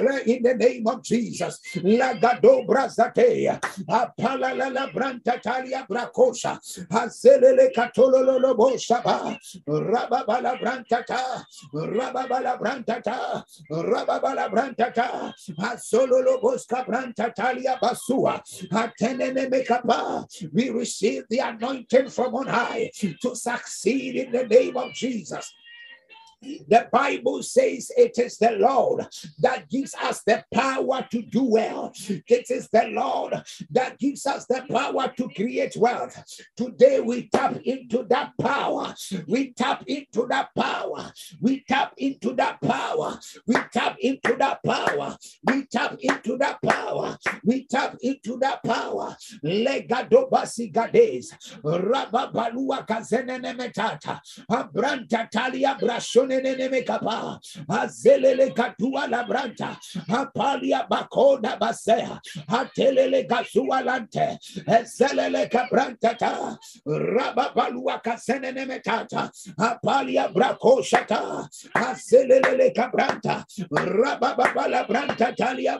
Declare 0.00 0.18
in 0.20 0.42
the 0.42 0.54
name 0.54 0.86
of 0.86 1.02
Jesus. 1.02 1.60
Lagado 1.76 2.66
brazatea. 2.66 3.60
Apala 3.88 4.56
la 4.56 4.68
la 4.68 4.86
branta 4.88 5.40
talia 5.40 5.86
bracosa. 5.88 6.58
Hazelele 6.88 7.72
katololo 7.74 8.54
boshaba. 8.56 9.38
Rababala 9.66 10.60
brantata. 10.60 11.44
Rababala 11.74 12.58
brantata. 12.58 13.44
Rababala 13.70 14.50
brantata. 14.50 15.32
Hasololo 15.58 16.40
boska 16.40 16.86
branta 16.86 17.34
talia 17.34 17.78
basua. 17.80 18.42
Atenene 18.70 19.50
mekapa. 19.50 20.26
We 20.52 20.70
receive 20.70 21.24
the 21.28 21.38
anointing 21.38 22.10
from 22.10 22.34
on 22.34 22.46
high 22.46 22.90
to 23.22 23.34
succeed 23.34 24.16
in 24.16 24.32
the 24.32 24.46
name 24.46 24.76
of 24.76 24.92
Jesus. 24.94 25.52
The 26.42 26.88
Bible 26.90 27.42
says 27.42 27.90
it 27.96 28.18
is 28.18 28.38
the 28.38 28.52
Lord 28.52 29.06
that 29.40 29.68
gives 29.68 29.94
us 29.94 30.22
the 30.22 30.42
power 30.54 31.06
to 31.10 31.22
do 31.22 31.44
well. 31.44 31.92
It 32.08 32.50
is 32.50 32.68
the 32.72 32.88
Lord 32.88 33.34
that 33.70 33.98
gives 33.98 34.24
us 34.24 34.46
the 34.46 34.64
power 34.70 35.12
to 35.18 35.28
create 35.36 35.76
wealth. 35.76 36.22
Today 36.56 37.00
we 37.00 37.28
tap 37.28 37.56
into 37.64 38.04
that 38.08 38.32
power. 38.40 38.94
We 39.26 39.52
tap 39.52 39.84
into 39.86 40.26
that 40.28 40.48
power. 40.54 41.12
We 41.42 41.62
tap 41.68 41.92
into 41.98 42.34
that 42.36 42.60
power. 42.62 43.18
We 43.46 43.62
tap 43.70 43.96
into 43.98 44.36
that 44.38 44.62
power. 44.62 45.18
We 45.44 45.66
tap 45.66 45.98
into 46.00 46.38
that 46.38 46.62
power. 46.62 47.18
We 47.44 47.66
tap 47.66 47.96
into 48.00 48.38
that 48.38 48.62
power. 48.62 49.16
Legado 49.44 50.30
basigades. 50.30 51.34
Rababalua 51.62 52.86
kazenene 52.86 53.54
metata. 53.54 54.20
Abranta 54.50 55.28
talia 55.30 55.76
brashon 55.78 56.29
azelele 57.68 58.54
katua 58.54 59.06
apalia 60.08 60.86
bakoda 60.88 61.58
basea. 61.58 62.20
Atelele 62.48 63.26
kasua 63.28 63.84
lante. 63.84 64.38
Ezelele 64.66 65.48
apalia 69.58 70.28
branta 74.86 75.36
talia 75.36 75.78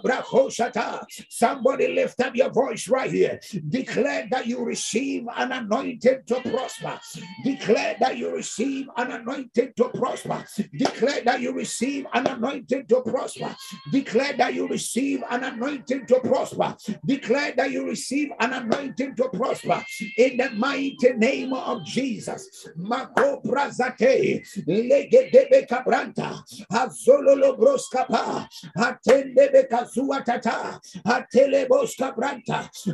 somebody 1.29 1.89
lift 1.89 2.21
up 2.21 2.37
your 2.37 2.51
voice 2.51 2.89
right 2.89 3.11
here. 3.11 3.41
Declare 3.69 4.29
that 4.31 4.47
you 4.47 4.65
receive 4.65 5.25
an 5.37 5.53
anointing 5.53 6.23
to 6.27 6.41
prosper. 6.41 6.99
Declare 7.45 7.97
that 8.01 8.17
you 8.17 8.35
receive 8.35 8.89
an 8.97 9.13
anointing 9.13 9.73
to 9.77 9.89
prosper 9.91 10.40
Declare 10.77 11.23
that 11.25 11.41
you 11.41 11.53
receive 11.53 12.07
an 12.15 12.27
anointing 12.27 12.87
to 12.87 13.03
prosper. 13.03 13.55
Declare 13.93 14.35
that 14.39 14.55
you 14.55 14.69
receive 14.69 15.23
an 15.31 15.45
anointing 15.45 16.07
to 16.07 16.21
prosper. 16.21 16.77
Declare 17.07 17.55
that 17.57 17.71
you 17.73 17.87
receive 17.87 18.31
an 18.41 18.53
anointing 18.55 19.17
to 19.17 19.29
prosper. 19.31 19.85
In 20.19 20.39
the 20.39 20.51
mighty 20.51 21.13
name 21.17 21.53
of 21.55 21.85
Jesus. 21.85 22.69
Mako 22.77 23.41
brazate. 23.45 24.43
Legedebe. 24.67 25.67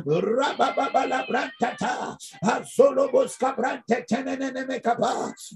Rabababala 0.05 1.27
brantata. 1.27 2.17
Tenenene. 4.09 4.81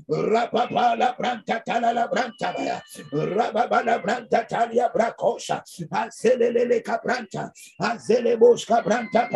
Rababala 0.10 1.18
brantata 1.18 1.81
la 1.82 2.08
branta 2.08 2.54
baya. 2.56 2.82
Rababala 3.12 4.00
branta 4.04 4.48
talia. 4.48 4.92
Azelele. 5.92 6.82
Azele 7.82 8.38
branta 8.38 8.82
branta 8.84 9.30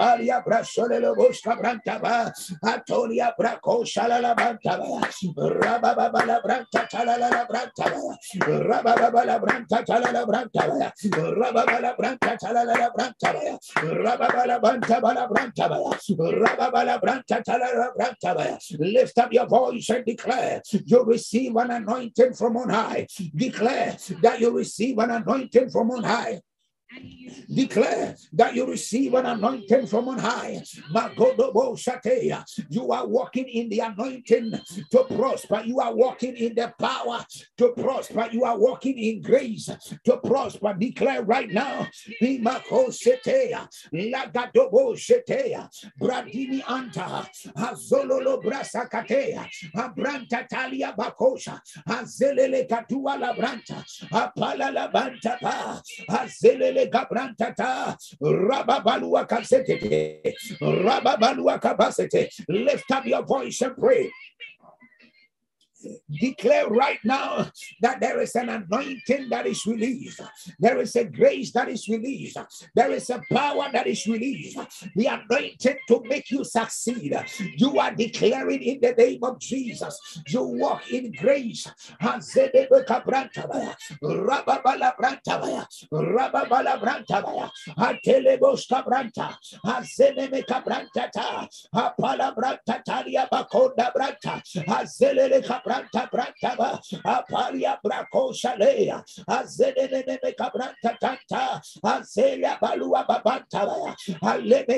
ba. 2.02 2.32
La 2.62 4.34
branta 4.36 4.78
baya. 4.80 5.02
Rababala 5.36 6.42
branta 6.44 6.88
tala 6.90 7.18
la 7.18 7.46
branta 7.46 7.86
baya. 7.90 8.18
Rababala 8.40 9.40
branta 9.42 9.84
tala 9.86 10.12
la 10.12 10.26
branta 10.26 10.68
baya. 10.70 10.92
Rababala 11.16 11.96
branta 11.98 12.38
tala 12.38 12.64
la 12.66 12.90
branta 12.92 13.34
baya. 13.34 13.58
Rababala 13.78 14.60
branta 14.62 15.02
bala 15.02 15.28
branta 15.28 15.70
baya. 15.70 15.92
Rababala 16.20 17.00
branta 17.02 17.44
tala 17.44 17.70
la 17.76 17.92
branta 17.98 18.36
baya. 18.36 18.58
Lift 18.80 19.18
up 19.20 19.34
your 19.34 19.48
voice 19.48 19.90
and 19.90 20.06
declare 20.06 20.62
you 20.86 21.04
receive 21.04 21.56
an 21.58 21.72
anointing 21.72 22.34
from 22.36 22.58
on 22.58 22.70
high. 22.70 23.08
Declare 23.36 23.98
that 24.22 24.40
you 24.40 24.52
receive 24.52 24.98
an 25.00 25.12
anointing 25.12 25.70
from 25.70 25.92
on 25.92 26.04
high. 26.04 26.42
Declare 27.54 28.16
that 28.34 28.56
you 28.56 28.66
receive 28.66 29.14
an 29.14 29.26
anointing 29.26 29.88
from 29.88 30.10
on 30.10 30.18
high. 30.18 30.62
You 32.70 32.92
are 32.92 33.08
walking 33.08 33.48
in 33.48 33.70
the 33.70 33.80
anointing 33.80 34.54
to 34.92 35.04
prosper. 35.04 35.62
You 35.66 35.80
are 35.80 35.94
walking 35.94 36.36
in 36.36 36.56
the 36.56 36.74
power 36.80 37.26
to 37.58 37.70
prosper. 37.70 38.28
You 38.32 38.44
are 38.46 38.58
walking 38.58 38.98
in 38.98 39.22
grace 39.22 39.70
to 40.06 40.18
prosper. 40.18 40.76
Declare 40.78 41.24
right 41.24 41.50
now. 41.50 41.88
Bradini 46.00 46.62
anta. 46.64 47.28
Azololo 47.56 48.42
brasakatea. 48.44 49.48
Abranta 49.76 50.48
talia 50.50 50.94
bakosha. 50.98 51.60
Azelele 51.88 52.68
katua 52.68 53.20
la 53.20 53.34
branta. 53.34 53.84
Apala 54.12 54.74
la 54.74 54.88
banta 54.88 55.38
pa. 55.42 55.82
Azelele 56.10 56.85
gabrantata 56.88 57.98
rababalua 58.22 59.26
kasete 59.26 60.22
rababalua 60.62 61.60
kabasete 61.60 62.30
lift 62.50 62.92
up 62.92 63.06
your 63.06 63.24
voice 63.26 63.62
and 63.62 63.76
pray 63.78 64.10
declare 66.20 66.68
right 66.68 67.00
now 67.04 67.50
that 67.82 68.00
there 68.00 68.22
is 68.22 68.36
an 68.36 68.50
anointing 68.50 69.30
that 69.30 69.46
is 69.46 69.66
released. 69.66 70.22
There 70.60 70.80
is 70.80 70.96
a 70.96 71.06
grace 71.06 71.52
that 71.54 71.70
is 71.70 71.88
released. 71.88 72.38
There 72.76 72.92
is 72.92 73.10
a 73.10 73.22
power 73.32 73.70
that 73.72 73.88
is 73.88 74.06
released. 74.08 74.58
The 74.96 75.08
anointing 75.08 75.78
to 75.88 76.02
make 76.06 76.30
you 76.32 76.44
succeed. 76.44 77.16
You 77.58 77.80
are 77.80 77.94
declaring 77.94 78.62
in 78.62 78.80
the 78.82 78.94
name 78.94 79.24
of 79.24 79.40
Jesus. 79.40 80.00
You 80.28 80.44
walk 80.44 80.92
in 80.92 81.12
grace. 81.14 81.68
Branta, 82.02 82.52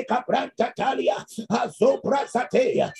cabranta 0.08 0.58
tanta, 0.58 0.72
talia, 0.76 1.24
azopra 1.50 2.26
satea. 2.26 2.92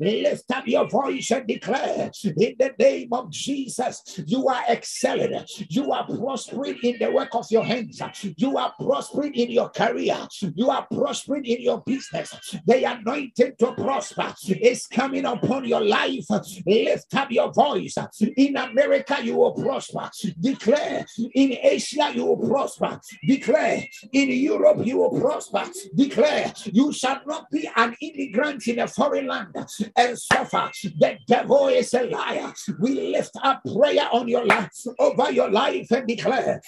Lift 0.00 0.50
up 0.52 0.66
your 0.66 0.88
voice 0.88 1.30
and 1.30 1.46
declare 1.46 2.10
in 2.24 2.54
the 2.58 2.74
name 2.78 3.08
of 3.12 3.30
Jesus, 3.30 4.20
you 4.26 4.48
are 4.48 4.64
excelling, 4.68 5.44
you 5.68 5.92
are 5.92 6.06
prospering 6.06 6.78
in 6.82 6.98
the 6.98 7.10
work 7.10 7.34
of 7.34 7.46
your 7.50 7.64
hands, 7.64 8.00
you 8.36 8.56
are 8.58 8.72
prospering 8.80 9.34
in 9.34 9.43
your 9.50 9.68
career. 9.70 10.16
You 10.54 10.70
are 10.70 10.86
prospering 10.92 11.44
in 11.46 11.62
your 11.62 11.82
business. 11.86 12.34
The 12.66 12.84
anointing 12.84 13.54
to 13.58 13.72
prosper 13.74 14.34
is 14.48 14.86
coming 14.86 15.24
upon 15.24 15.64
your 15.66 15.82
life. 15.84 16.26
Lift 16.66 17.14
up 17.14 17.30
your 17.30 17.52
voice. 17.52 17.94
In 18.36 18.56
America, 18.56 19.18
you 19.22 19.36
will 19.36 19.52
prosper. 19.52 20.10
Declare 20.40 21.06
in 21.34 21.58
Asia, 21.62 22.10
you 22.14 22.26
will 22.26 22.48
prosper. 22.48 23.00
Declare 23.26 23.84
in 24.12 24.30
Europe, 24.30 24.86
you 24.86 24.98
will 24.98 25.20
prosper. 25.20 25.64
Declare 25.94 26.52
you 26.66 26.92
shall 26.92 27.20
not 27.26 27.50
be 27.50 27.68
an 27.76 27.94
immigrant 28.00 28.66
in 28.68 28.80
a 28.80 28.88
foreign 28.88 29.26
land 29.26 29.54
and 29.96 30.18
suffer. 30.18 30.70
The 30.98 31.18
devil 31.26 31.68
is 31.68 31.92
a 31.94 32.04
liar. 32.04 32.52
We 32.80 33.12
lift 33.12 33.36
up 33.42 33.62
prayer 33.64 34.08
on 34.12 34.28
your 34.28 34.46
life 34.46 34.70
over 34.98 35.30
your 35.32 35.50
life 35.50 35.90
and 35.90 36.06
declare. 36.06 36.60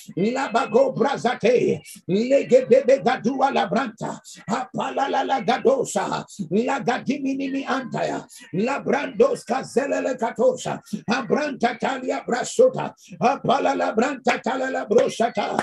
Legedebe 2.68 3.02
gadua 3.02 3.50
la 3.52 3.66
branta. 3.66 4.20
Apala 4.48 5.09
la 5.09 5.22
la 5.24 5.40
gadosa. 5.40 6.24
La 6.50 6.81
gadimini 6.81 7.64
antaya. 7.64 8.26
La 8.52 8.81
brandos 8.81 9.44
kazelele 9.44 10.16
katosha. 10.18 10.81
Abranta 11.09 11.79
talia 11.79 12.22
brasota. 12.26 12.94
Apala 13.20 13.74
la 13.76 13.92
branta 13.92 14.40
tala 14.42 14.70
la 14.70 14.87
brosata. 14.87 15.57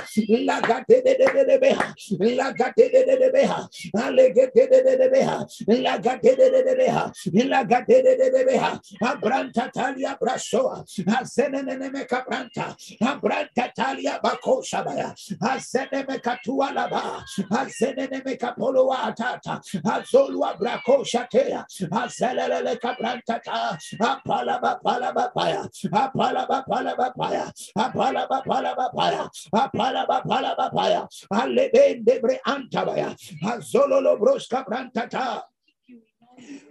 La 0.46 0.60
gadede 0.62 1.18
de 1.18 1.28
de 1.34 1.46
de 1.46 1.60
beha. 1.60 1.94
La 2.20 2.52
gadede 2.52 3.06
de 3.06 3.18
de 3.18 3.32
beha. 3.32 3.68
Alegede 3.96 4.70
de 4.70 4.98
de 4.98 5.10
beha. 5.10 5.48
La 5.68 5.98
gadede 5.98 6.52
de 6.52 6.52
de 6.52 6.63
de 6.63 6.76
beha. 6.76 7.12
La 7.50 7.63
gadede 7.63 8.04
de 8.04 8.18
de 8.18 8.32
de 8.32 8.46
beha. 8.46 8.82
Abranta 9.02 9.72
talia 9.74 10.18
brasoa. 10.20 10.84
Azenene 11.08 11.92
me 11.92 12.06
kabranta. 12.06 12.76
Abranta 13.02 13.72
talia 13.76 14.20
bakosha 14.24 14.84
baya. 14.84 15.13
Azeneme 15.42 16.20
katua 16.22 16.72
laba. 16.89 17.24
Azeneme 17.52 18.38
kapolo 18.38 18.91
atata. 18.91 19.62
Azolua 19.86 20.58
brako 20.58 21.04
shatea. 21.06 21.65
Azelele 21.91 22.80
kabranta 22.80 23.41
ta. 23.43 23.78
Apalaba 24.02 24.80
palaba 24.84 25.32
paya. 25.36 25.69
Apalaba 25.91 26.63
palaba 26.67 27.13
paya. 27.17 27.52
Apalaba 27.78 28.43
palaba 28.46 28.89
paya. 28.96 29.30
Apalaba 29.54 30.24
palaba 30.26 30.72
paya. 30.74 31.08
Alebende 31.32 32.22
bre 32.22 32.39
antabaya. 32.46 33.15
Azololo 33.43 34.17
broska 34.19 34.65
branta 34.65 35.10
ta 35.10 35.43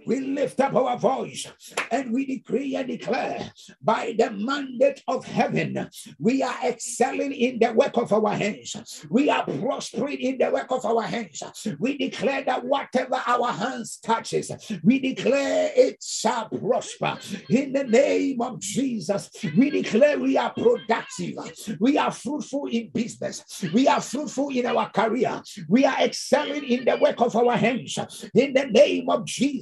we 0.05 0.19
lift 0.19 0.59
up 0.59 0.75
our 0.75 0.97
voice 0.97 1.47
and 1.91 2.13
we 2.13 2.25
decree 2.25 2.75
and 2.75 2.87
declare 2.87 3.51
by 3.81 4.15
the 4.17 4.31
mandate 4.31 5.01
of 5.07 5.25
heaven, 5.25 5.89
we 6.19 6.43
are 6.43 6.55
excelling 6.65 7.31
in 7.31 7.59
the 7.59 7.71
work 7.73 7.97
of 7.97 8.11
our 8.11 8.33
hands. 8.33 9.05
We 9.09 9.29
are 9.29 9.45
prospering 9.45 10.19
in 10.19 10.37
the 10.37 10.51
work 10.51 10.71
of 10.71 10.85
our 10.85 11.03
hands. 11.03 11.43
We 11.79 11.97
declare 11.97 12.43
that 12.43 12.65
whatever 12.65 13.21
our 13.25 13.51
hands 13.51 13.97
touches, 13.97 14.51
we 14.83 14.99
declare 14.99 15.71
it 15.75 16.03
shall 16.03 16.49
prosper. 16.49 17.17
In 17.49 17.73
the 17.73 17.85
name 17.85 18.41
of 18.41 18.59
Jesus, 18.59 19.29
we 19.57 19.69
declare 19.69 20.19
we 20.19 20.37
are 20.37 20.51
productive. 20.51 21.35
We 21.79 21.97
are 21.97 22.11
fruitful 22.11 22.67
in 22.67 22.89
business. 22.89 23.63
We 23.73 23.87
are 23.87 24.01
fruitful 24.01 24.49
in 24.49 24.65
our 24.65 24.89
career. 24.89 25.41
We 25.67 25.85
are 25.85 25.99
excelling 26.01 26.65
in 26.65 26.85
the 26.85 26.97
work 26.97 27.21
of 27.21 27.35
our 27.35 27.55
hands. 27.55 27.97
In 28.33 28.53
the 28.53 28.65
name 28.65 29.09
of 29.09 29.25
Jesus, 29.25 29.52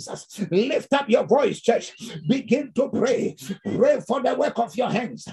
Lift 0.51 0.93
up 0.93 1.09
your 1.09 1.25
voice, 1.25 1.61
church. 1.61 1.93
Begin 2.27 2.71
to 2.73 2.89
pray. 2.89 3.35
Pray 3.63 3.99
for 4.01 4.21
the 4.21 4.35
work 4.35 4.57
of 4.59 4.75
your 4.75 4.89
hands. 4.89 5.27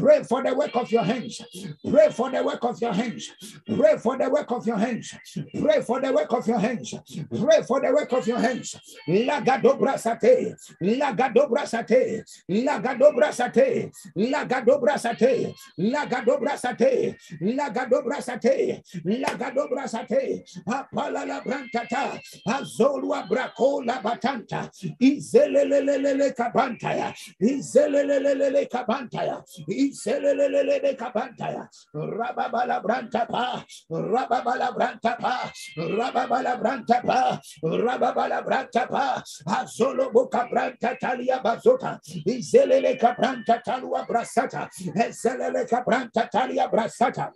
Pray 0.00 0.22
for 0.22 0.42
the 0.42 0.54
work 0.54 0.74
of 0.76 0.90
your 0.90 1.02
hands. 1.04 1.40
Pray 1.88 2.10
for 2.10 2.30
the 2.30 2.42
work 2.42 2.64
of 2.64 2.80
your 2.80 2.92
hands. 2.92 3.30
Pray 3.66 3.96
for 3.98 4.16
the 4.18 4.30
work 4.30 4.50
of 4.50 4.66
your 4.66 4.76
hands. 4.76 5.14
Pray 5.60 5.82
for 5.82 6.00
the 6.00 6.12
work 6.12 6.32
of 6.32 6.46
your 6.46 6.58
hands. 6.58 6.94
Pray 7.30 7.62
for 7.62 7.80
the 7.80 7.92
work 7.92 8.12
of 8.12 8.26
your 8.26 8.38
hands. 8.38 8.74
Lagadobra 9.08 9.98
sate. 9.98 10.56
Lagadobra 10.82 11.66
sate. 11.66 12.24
Lagadobra 12.50 13.32
sate. 13.32 13.92
Lagadobra 14.16 14.98
sate. 14.98 15.56
Lagadobra 15.78 16.56
sate. 16.58 17.16
Lagadobra 17.40 18.22
sate. 18.22 18.82
Lagadobra 19.04 19.88
sate. 19.88 20.44
Apala 20.66 21.26
la 21.26 21.40
brantata. 21.40 22.20
Azolua 22.46 23.26
bracola 23.28 24.01
batanta 24.02 24.52
kabanta 24.52 24.70
izelelelele 25.00 26.34
kabantaya. 26.34 27.14
Izelelelele 27.40 28.68
kabantaya. 28.68 29.42
Izelelelele 29.68 30.96
kabantaya. 30.96 31.68
Rababala 31.94 32.82
branta 32.82 33.26
pa 33.28 33.64
rababala 33.90 34.72
branta 34.74 35.16
pa 35.18 35.50
rababala 35.76 36.60
branta 36.60 37.02
pa 37.04 37.40
rababala 37.62 38.44
branta 38.44 38.88
pa 38.88 39.22
azolo 39.46 40.10
boka 40.12 40.48
branta 40.50 40.96
talia 41.00 41.40
bazota. 41.42 41.98
Izelele 42.26 42.98
kabranta 42.98 43.62
talua 43.64 44.04
brasata. 44.06 44.68
Izelele 44.78 45.66
kabranta 45.68 46.28
talia 46.30 46.68
brasata 46.68 47.32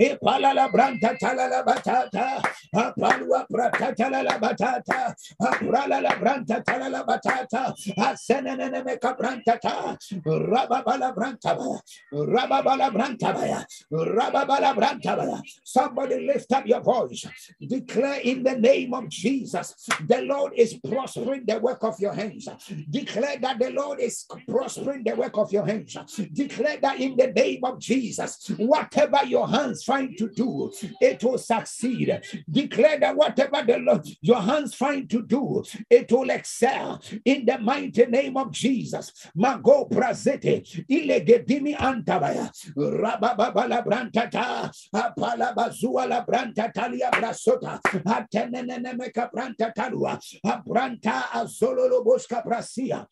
Ipalala 0.00 0.68
branta 0.72 1.16
talala 1.20 1.64
batata. 1.64 2.42
Apalua 2.74 3.46
prata 3.50 3.94
talala 3.94 4.40
batata. 4.40 5.14
Aprala 5.42 6.10
branta 6.20 6.64
talala 6.64 7.04
batata. 7.06 7.74
Asenene 7.98 8.84
meka 8.84 9.16
branta 9.18 9.60
ta. 9.60 9.96
Rababala 10.24 11.14
branta 11.14 11.56
baya. 11.56 11.80
Rababala 12.12 12.90
branta 12.92 13.34
baya. 13.34 13.66
Rababala 13.92 14.74
branta 14.74 15.16
baya. 15.16 15.42
Somebody 15.64 16.26
lift 16.26 16.52
up 16.52 16.66
your 16.66 16.80
voice. 16.80 17.26
Declare 17.60 18.20
in 18.22 18.42
the 18.42 18.56
name 18.56 18.94
of 18.94 19.08
Jesus. 19.08 19.74
The 20.06 20.22
Lord 20.22 20.54
is 20.56 20.74
prospering 20.74 21.44
the 21.46 21.58
work 21.58 21.84
of 21.84 22.00
your 22.00 22.14
hands. 22.14 22.48
Declare 22.90 23.38
that 23.40 23.58
the 23.58 23.70
Lord 23.70 24.00
is 24.00 24.26
prospering 24.48 25.04
the 25.04 25.14
work 25.14 25.36
of 25.38 25.52
your 25.52 25.66
hands. 25.66 25.96
Declare 26.32 26.78
that 26.82 27.00
in 27.00 27.16
the 27.16 27.28
name 27.28 27.60
of 27.64 27.78
Jesus, 27.80 28.50
whatever 28.58 29.20
your 29.26 29.48
hands 29.48 29.84
trying 29.90 30.14
to 30.14 30.28
do, 30.28 30.70
it 31.00 31.22
will 31.24 31.38
succeed. 31.38 32.20
Declare 32.48 33.00
that 33.00 33.16
whatever 33.16 33.64
the 33.66 33.78
Lord, 33.78 34.06
your 34.20 34.40
hands 34.40 34.74
find 34.74 35.10
to 35.10 35.22
do, 35.22 35.64
it 35.90 36.10
will 36.12 36.30
excel 36.30 37.02
in 37.24 37.44
the 37.44 37.58
mighty 37.58 38.06
name 38.06 38.36
of 38.36 38.52
Jesus. 38.52 39.10
Mago 39.34 39.88
prazete, 39.90 40.62
ilegedimi 40.88 41.76
antabaya, 41.76 42.50
rababala 42.76 43.84
brantata, 43.84 44.70
apala 44.94 45.54
bazua 45.56 46.06
la 46.08 46.24
brantatalia 46.24 47.10
brasota, 47.10 47.80
atenene 48.06 48.94
meka 48.94 49.28
brantatalua, 49.32 50.20
abranta 50.44 51.32
azololo 51.34 52.04
boska 52.04 52.44
prasia 52.46 53.06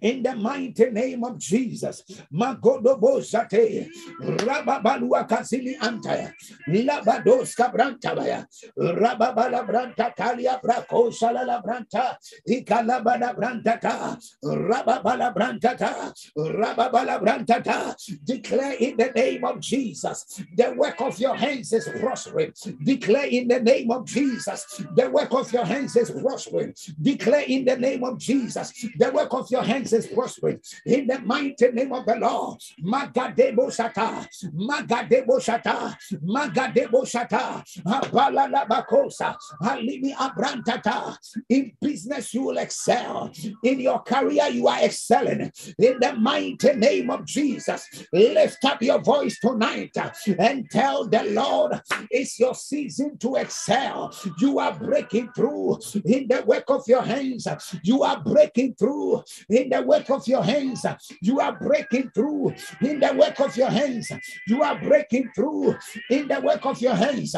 in 0.00 0.22
the 0.22 0.34
mighty 0.36 0.90
name 0.90 1.24
of 1.24 1.38
Jesus. 1.38 2.02
Magodobosate, 2.32 3.88
Rababalua 4.20 5.28
Kasili 5.28 5.78
Antaya, 5.78 6.32
Labados 6.68 7.54
Cabrantabaya, 7.56 8.46
Rababala 8.78 9.66
Branta 9.66 10.14
Talia 10.14 10.60
Braco 10.62 11.10
Salala 11.12 11.62
Branta, 11.62 12.16
Ikalabada 12.48 13.34
Brantata, 13.36 14.18
Rababala 14.44 15.34
Brantata, 15.34 16.12
Rababala 16.36 17.20
Brantata. 17.22 17.94
Declare 18.24 18.74
in 18.74 18.96
the 18.96 19.10
name 19.14 19.44
of 19.44 19.60
Jesus, 19.60 20.42
the 20.56 20.72
work 20.76 21.00
of 21.00 21.18
your 21.18 21.34
hands 21.34 21.72
is 21.72 21.88
prospering. 22.00 22.52
Declare 22.82 23.26
in 23.26 23.48
the 23.48 23.60
name 23.60 23.90
of 23.90 24.06
Jesus, 24.06 24.82
the 24.96 25.10
work 25.10 25.32
of 25.32 25.52
your 25.52 25.64
hands 25.64 25.96
is 25.96 26.10
prospering. 26.10 26.74
Declare 27.00 27.44
in 27.48 27.64
the 27.64 27.76
name 27.76 28.04
of 28.04 28.18
Jesus, 28.18 28.72
the 28.98 29.10
work 29.12 29.32
of 29.32 29.50
your 29.50 29.62
hands 29.62 29.73
is 29.82 30.06
prospering 30.06 30.60
in 30.86 31.06
the 31.06 31.18
mighty 31.20 31.70
name 31.70 31.92
of 31.92 32.06
the 32.06 32.16
Lord. 32.16 32.60
Magadebo 32.82 33.70
Shata, 33.70 34.26
Magadebo 34.54 35.38
Shata, 35.40 35.96
Magadebo 36.24 37.04
Shata, 37.04 37.62
Abalala 37.84 38.66
Bakosa, 38.66 39.36
Alimi 39.62 40.14
Abrantata. 40.14 41.16
In 41.48 41.72
business, 41.80 42.34
you 42.34 42.42
will 42.42 42.58
excel. 42.58 43.32
In 43.62 43.80
your 43.80 44.00
career, 44.02 44.48
you 44.48 44.68
are 44.68 44.82
excelling. 44.82 45.52
In 45.78 45.98
the 46.00 46.14
mighty 46.18 46.72
name 46.74 47.10
of 47.10 47.24
Jesus, 47.24 48.06
lift 48.12 48.64
up 48.64 48.82
your 48.82 49.00
voice 49.00 49.38
tonight 49.40 49.96
and 50.38 50.70
tell 50.70 51.06
the 51.06 51.24
Lord 51.24 51.80
it's 52.10 52.38
your 52.38 52.54
season 52.54 53.18
to 53.18 53.36
excel. 53.36 54.14
You 54.38 54.58
are 54.58 54.74
breaking 54.74 55.30
through 55.34 55.78
in 56.04 56.28
the 56.28 56.42
work 56.46 56.64
of 56.68 56.82
your 56.86 57.02
hands. 57.02 57.46
You 57.82 58.02
are 58.02 58.20
breaking 58.22 58.74
through 58.74 59.22
in 59.48 59.63
the 59.68 59.82
work 59.82 60.10
of 60.10 60.26
your 60.26 60.42
hands. 60.42 60.84
You 61.20 61.40
are 61.40 61.58
breaking 61.58 62.10
through 62.14 62.54
in 62.80 63.00
the 63.00 63.14
work 63.14 63.38
of 63.40 63.56
your 63.56 63.70
hands. 63.70 64.10
You 64.46 64.62
are 64.62 64.78
breaking 64.78 65.30
through 65.34 65.76
in 66.10 66.28
the 66.28 66.40
work 66.40 66.64
of 66.66 66.80
your 66.80 66.94
hands. 66.94 67.34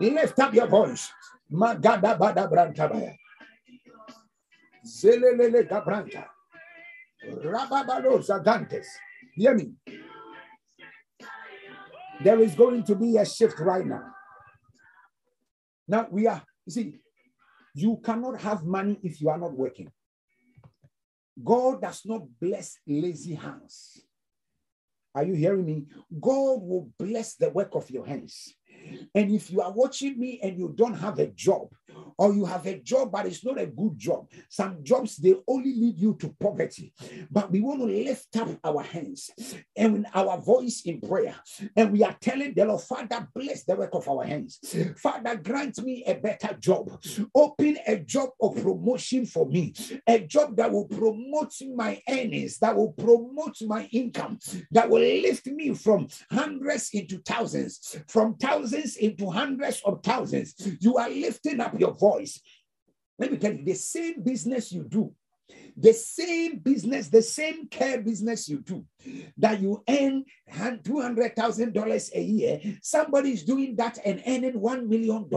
Lift 0.00 0.38
up 0.38 0.54
your 0.54 0.66
voice. 0.66 1.10
Magada 1.52 2.18
bada 2.18 2.48
brantabaya. 2.50 3.16
Zelelele 4.84 5.68
gabranta. 5.68 6.26
Rababalo 7.24 8.22
zagantes. 8.24 8.86
Hear 9.34 9.54
me. 9.54 9.72
There 12.22 12.40
is 12.40 12.54
going 12.54 12.82
to 12.84 12.94
be 12.94 13.16
a 13.16 13.24
shift 13.24 13.58
right 13.60 13.86
now. 13.86 14.04
Now 15.86 16.06
we 16.10 16.26
are, 16.26 16.42
you 16.66 16.72
see, 16.72 16.94
you 17.74 18.00
cannot 18.04 18.40
have 18.40 18.64
money 18.64 18.98
if 19.02 19.20
you 19.20 19.28
are 19.28 19.38
not 19.38 19.52
working. 19.52 19.90
God 21.42 21.82
does 21.82 22.02
not 22.04 22.22
bless 22.40 22.78
lazy 22.86 23.34
hands. 23.34 24.00
Are 25.14 25.24
you 25.24 25.34
hearing 25.34 25.64
me? 25.64 25.86
God 26.20 26.62
will 26.62 26.90
bless 26.98 27.34
the 27.34 27.50
work 27.50 27.74
of 27.74 27.90
your 27.90 28.06
hands. 28.06 28.54
And 29.14 29.30
if 29.30 29.50
you 29.50 29.60
are 29.60 29.72
watching 29.72 30.18
me 30.18 30.40
and 30.42 30.58
you 30.58 30.72
don't 30.74 30.94
have 30.94 31.18
a 31.18 31.28
job, 31.28 31.68
or 32.16 32.34
you 32.34 32.44
have 32.44 32.66
a 32.66 32.78
job, 32.78 33.12
but 33.12 33.26
it's 33.26 33.44
not 33.44 33.60
a 33.60 33.66
good 33.66 33.96
job. 33.96 34.28
Some 34.48 34.82
jobs 34.82 35.16
they 35.16 35.34
only 35.46 35.74
lead 35.74 35.98
you 35.98 36.16
to 36.20 36.34
poverty. 36.40 36.92
But 37.30 37.50
we 37.50 37.60
want 37.60 37.80
to 37.80 37.86
lift 37.86 38.36
up 38.36 38.48
our 38.64 38.82
hands 38.82 39.30
and 39.76 40.06
our 40.14 40.38
voice 40.40 40.82
in 40.84 41.00
prayer. 41.00 41.36
And 41.76 41.92
we 41.92 42.02
are 42.02 42.16
telling 42.20 42.54
the 42.54 42.64
Lord, 42.64 42.82
Father, 42.82 43.26
bless 43.34 43.64
the 43.64 43.76
work 43.76 43.90
of 43.92 44.08
our 44.08 44.24
hands. 44.24 44.58
Father, 44.96 45.36
grant 45.36 45.80
me 45.82 46.04
a 46.06 46.14
better 46.14 46.54
job. 46.54 47.00
Open 47.34 47.78
a 47.86 47.98
job 47.98 48.30
of 48.40 48.60
promotion 48.62 49.24
for 49.24 49.46
me, 49.46 49.72
a 50.06 50.20
job 50.20 50.56
that 50.56 50.72
will 50.72 50.86
promote 50.86 51.54
my 51.74 52.00
earnings, 52.08 52.58
that 52.58 52.76
will 52.76 52.92
promote 52.92 53.56
my 53.62 53.88
income, 53.92 54.38
that 54.70 54.90
will 54.90 55.00
lift 55.00 55.46
me 55.46 55.74
from 55.74 56.08
hundreds 56.30 56.90
into 56.92 57.18
thousands, 57.18 57.96
from 58.08 58.34
thousands 58.36 58.67
into 58.72 59.30
hundreds 59.30 59.80
of 59.84 60.02
thousands. 60.02 60.54
You 60.80 60.96
are 60.96 61.08
lifting 61.08 61.60
up 61.60 61.78
your 61.78 61.94
voice. 61.94 62.40
Let 63.18 63.32
me 63.32 63.38
tell 63.38 63.52
you, 63.52 63.64
the 63.64 63.74
same 63.74 64.22
business 64.22 64.72
you 64.72 64.84
do 64.84 65.12
the 65.80 65.92
same 65.92 66.58
business, 66.58 67.08
the 67.08 67.22
same 67.22 67.68
care 67.68 68.00
business 68.00 68.48
you 68.48 68.60
do, 68.60 68.84
that 69.36 69.60
you 69.60 69.82
earn 69.88 70.24
$200,000 70.50 72.10
a 72.14 72.20
year, 72.20 72.60
somebody 72.82 73.32
is 73.32 73.44
doing 73.44 73.76
that 73.76 73.98
and 74.04 74.22
earning 74.26 74.54
$1 74.54 74.86
million 74.88 75.28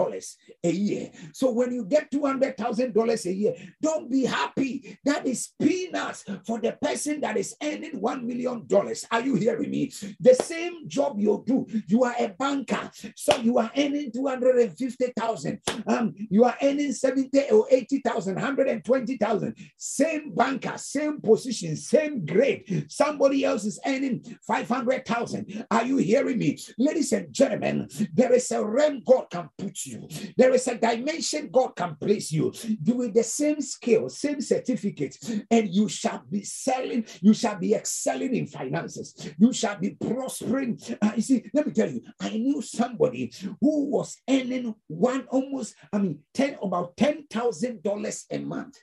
a 0.64 0.72
year. 0.72 1.12
So 1.34 1.52
when 1.52 1.72
you 1.72 1.86
get 1.86 2.12
$200,000 2.12 3.26
a 3.26 3.34
year, 3.34 3.56
don't 3.82 4.10
be 4.10 4.26
happy. 4.26 4.98
That 5.06 5.28
is 5.28 5.50
peanuts 5.62 6.26
for 6.46 6.60
the 6.60 6.78
person 6.82 7.22
that 7.22 7.38
is 7.38 7.56
earning 7.62 8.02
$1 8.02 8.24
million. 8.24 8.68
Are 9.12 9.22
you 9.22 9.36
hearing 9.36 9.70
me? 9.70 9.92
The 10.20 10.36
same 10.36 10.88
job 10.88 11.20
you 11.20 11.44
do, 11.46 11.68
you 11.88 12.04
are 12.04 12.16
a 12.18 12.30
banker, 12.30 12.90
so 13.16 13.38
you 13.38 13.58
are 13.58 13.72
earning 13.78 14.12
250,000. 14.12 15.62
Um, 15.88 16.14
you 16.30 16.46
are 16.46 16.58
earning 16.62 16.94
70 16.94 17.50
or 17.52 17.68
80,000, 17.70 18.36
120,000. 18.36 19.56
Same 19.78 20.31
banker, 20.36 20.78
same 20.78 21.22
position, 21.22 21.76
same 21.76 22.26
grade. 22.26 22.86
Somebody 22.90 23.46
else 23.46 23.66
is 23.66 23.80
earning 23.86 24.24
500,000. 24.48 25.66
Are 25.70 25.86
you 25.86 25.98
hearing 25.98 26.38
me? 26.38 26.58
Ladies 26.78 27.12
and 27.12 27.32
gentlemen, 27.34 27.88
there 28.14 28.34
is 28.34 28.52
a 28.52 28.64
realm 28.64 29.02
God 29.06 29.30
can 29.30 29.50
put 29.58 29.86
you. 29.86 30.08
There 30.38 30.54
is 30.54 30.68
a 30.68 30.76
dimension 30.76 31.50
God 31.52 31.76
can 31.76 31.96
place 31.96 32.32
you 32.32 32.54
with 32.86 33.14
the 33.14 33.24
same 33.24 33.62
skill, 33.62 34.10
same 34.10 34.42
certificate, 34.42 35.18
and 35.50 35.74
you 35.74 35.88
shall 35.88 36.24
be 36.30 36.44
selling, 36.44 37.06
you 37.22 37.34
shall 37.34 37.58
be 37.58 37.74
excelling 37.74 38.36
in 38.36 38.48
finances. 38.48 39.16
You 39.38 39.54
shall 39.54 39.78
be 39.78 39.92
prospering. 39.92 40.80
Uh, 41.02 41.12
you 41.16 41.22
see, 41.22 41.50
let 41.54 41.68
me 41.68 41.74
tell 41.74 41.90
you, 41.90 42.02
I 42.20 42.30
knew 42.30 42.62
somebody 42.62 43.34
who 43.60 43.86
was 43.86 44.18
earning 44.30 44.76
one 44.88 45.26
almost, 45.30 45.76
I 45.92 45.98
mean, 45.98 46.20
10 46.34 46.58
about 46.62 46.96
$10,000 46.98 48.26
a 48.32 48.38
month. 48.40 48.78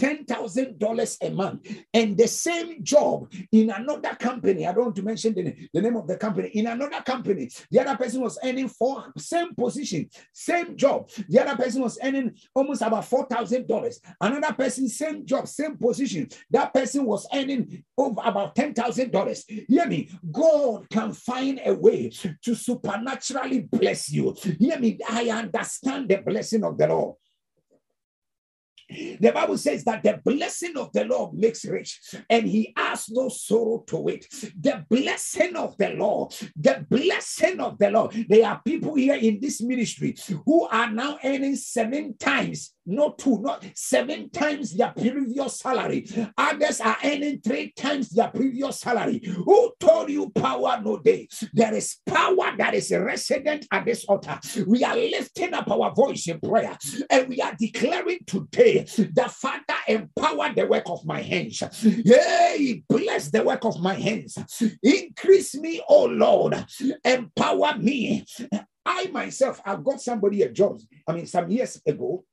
$10,000 0.00 0.78
dollars 0.94 1.18
a 1.22 1.30
month, 1.30 1.66
and 1.92 2.16
the 2.16 2.28
same 2.28 2.82
job 2.82 3.32
in 3.52 3.70
another 3.70 4.14
company. 4.14 4.66
I 4.66 4.72
don't 4.72 4.84
want 4.84 4.96
to 4.96 5.02
mention 5.02 5.34
the, 5.34 5.54
the 5.72 5.82
name 5.82 5.96
of 5.96 6.06
the 6.06 6.16
company. 6.16 6.48
In 6.48 6.66
another 6.66 7.02
company, 7.02 7.50
the 7.70 7.80
other 7.80 7.96
person 7.96 8.20
was 8.20 8.38
earning 8.44 8.68
for 8.68 9.12
same 9.16 9.54
position, 9.54 10.08
same 10.32 10.76
job. 10.76 11.10
The 11.28 11.42
other 11.42 11.62
person 11.62 11.82
was 11.82 11.98
earning 12.02 12.34
almost 12.54 12.82
about 12.82 13.04
four 13.06 13.26
thousand 13.26 13.66
dollars. 13.66 14.00
Another 14.20 14.54
person, 14.54 14.88
same 14.88 15.26
job, 15.26 15.48
same 15.48 15.76
position. 15.76 16.28
That 16.50 16.72
person 16.72 17.04
was 17.04 17.26
earning 17.32 17.84
over 17.98 18.20
about 18.24 18.54
ten 18.54 18.74
thousand 18.74 19.10
dollars. 19.10 19.44
Hear 19.48 19.86
me. 19.86 20.10
God 20.30 20.88
can 20.90 21.12
find 21.12 21.60
a 21.64 21.74
way 21.74 22.10
to 22.42 22.54
supernaturally 22.54 23.60
bless 23.60 24.10
you. 24.10 24.34
Hear 24.58 24.78
me. 24.78 24.98
I 25.08 25.30
understand 25.30 26.08
the 26.08 26.18
blessing 26.18 26.64
of 26.64 26.78
the 26.78 26.86
Lord. 26.88 27.16
The 28.88 29.32
Bible 29.32 29.58
says 29.58 29.84
that 29.84 30.02
the 30.02 30.20
blessing 30.24 30.76
of 30.76 30.92
the 30.92 31.04
Lord 31.04 31.34
makes 31.34 31.64
rich 31.64 32.00
and 32.28 32.46
he 32.46 32.72
has 32.76 33.08
no 33.10 33.28
sorrow 33.28 33.84
to 33.88 34.08
it. 34.08 34.26
The 34.60 34.84
blessing 34.88 35.56
of 35.56 35.76
the 35.78 35.90
Lord, 35.90 36.34
the 36.56 36.84
blessing 36.88 37.60
of 37.60 37.78
the 37.78 37.90
Lord. 37.90 38.12
There 38.28 38.46
are 38.46 38.60
people 38.64 38.94
here 38.94 39.16
in 39.16 39.40
this 39.40 39.62
ministry 39.62 40.16
who 40.44 40.66
are 40.68 40.90
now 40.90 41.18
earning 41.24 41.56
seven 41.56 42.16
times 42.18 42.74
not 42.86 43.18
two, 43.18 43.38
not 43.40 43.64
seven 43.74 44.30
times 44.30 44.76
their 44.76 44.92
previous 44.92 45.58
salary. 45.58 46.06
Others 46.36 46.80
are 46.80 46.96
earning 47.04 47.40
three 47.40 47.72
times 47.72 48.10
their 48.10 48.28
previous 48.28 48.80
salary. 48.80 49.22
Who 49.24 49.72
told 49.80 50.10
you 50.10 50.30
power 50.30 50.80
no 50.84 50.98
day? 50.98 51.28
There 51.52 51.74
is 51.74 51.96
power 52.06 52.54
that 52.58 52.74
is 52.74 52.90
resident 52.90 53.66
at 53.70 53.84
this 53.84 54.04
altar. 54.04 54.38
We 54.66 54.84
are 54.84 54.96
lifting 54.96 55.54
up 55.54 55.70
our 55.70 55.94
voice 55.94 56.28
in 56.28 56.40
prayer 56.40 56.76
and 57.10 57.28
we 57.28 57.40
are 57.40 57.54
declaring 57.58 58.18
today 58.26 58.73
the 58.80 59.30
Father 59.30 59.62
empower 59.88 60.52
the 60.54 60.66
work 60.66 60.84
of 60.86 61.04
my 61.04 61.20
hands. 61.22 61.62
Yea, 61.82 62.82
bless 62.88 63.30
the 63.30 63.42
work 63.42 63.64
of 63.64 63.80
my 63.80 63.94
hands. 63.94 64.38
Increase 64.82 65.54
me, 65.56 65.80
oh 65.88 66.06
Lord. 66.06 66.64
Empower 67.04 67.78
me. 67.78 68.24
I 68.86 69.06
myself, 69.06 69.60
I've 69.64 69.82
got 69.84 70.00
somebody 70.00 70.42
a 70.42 70.50
job. 70.50 70.78
I 71.08 71.12
mean, 71.12 71.26
some 71.26 71.50
years 71.50 71.80
ago, 71.86 72.24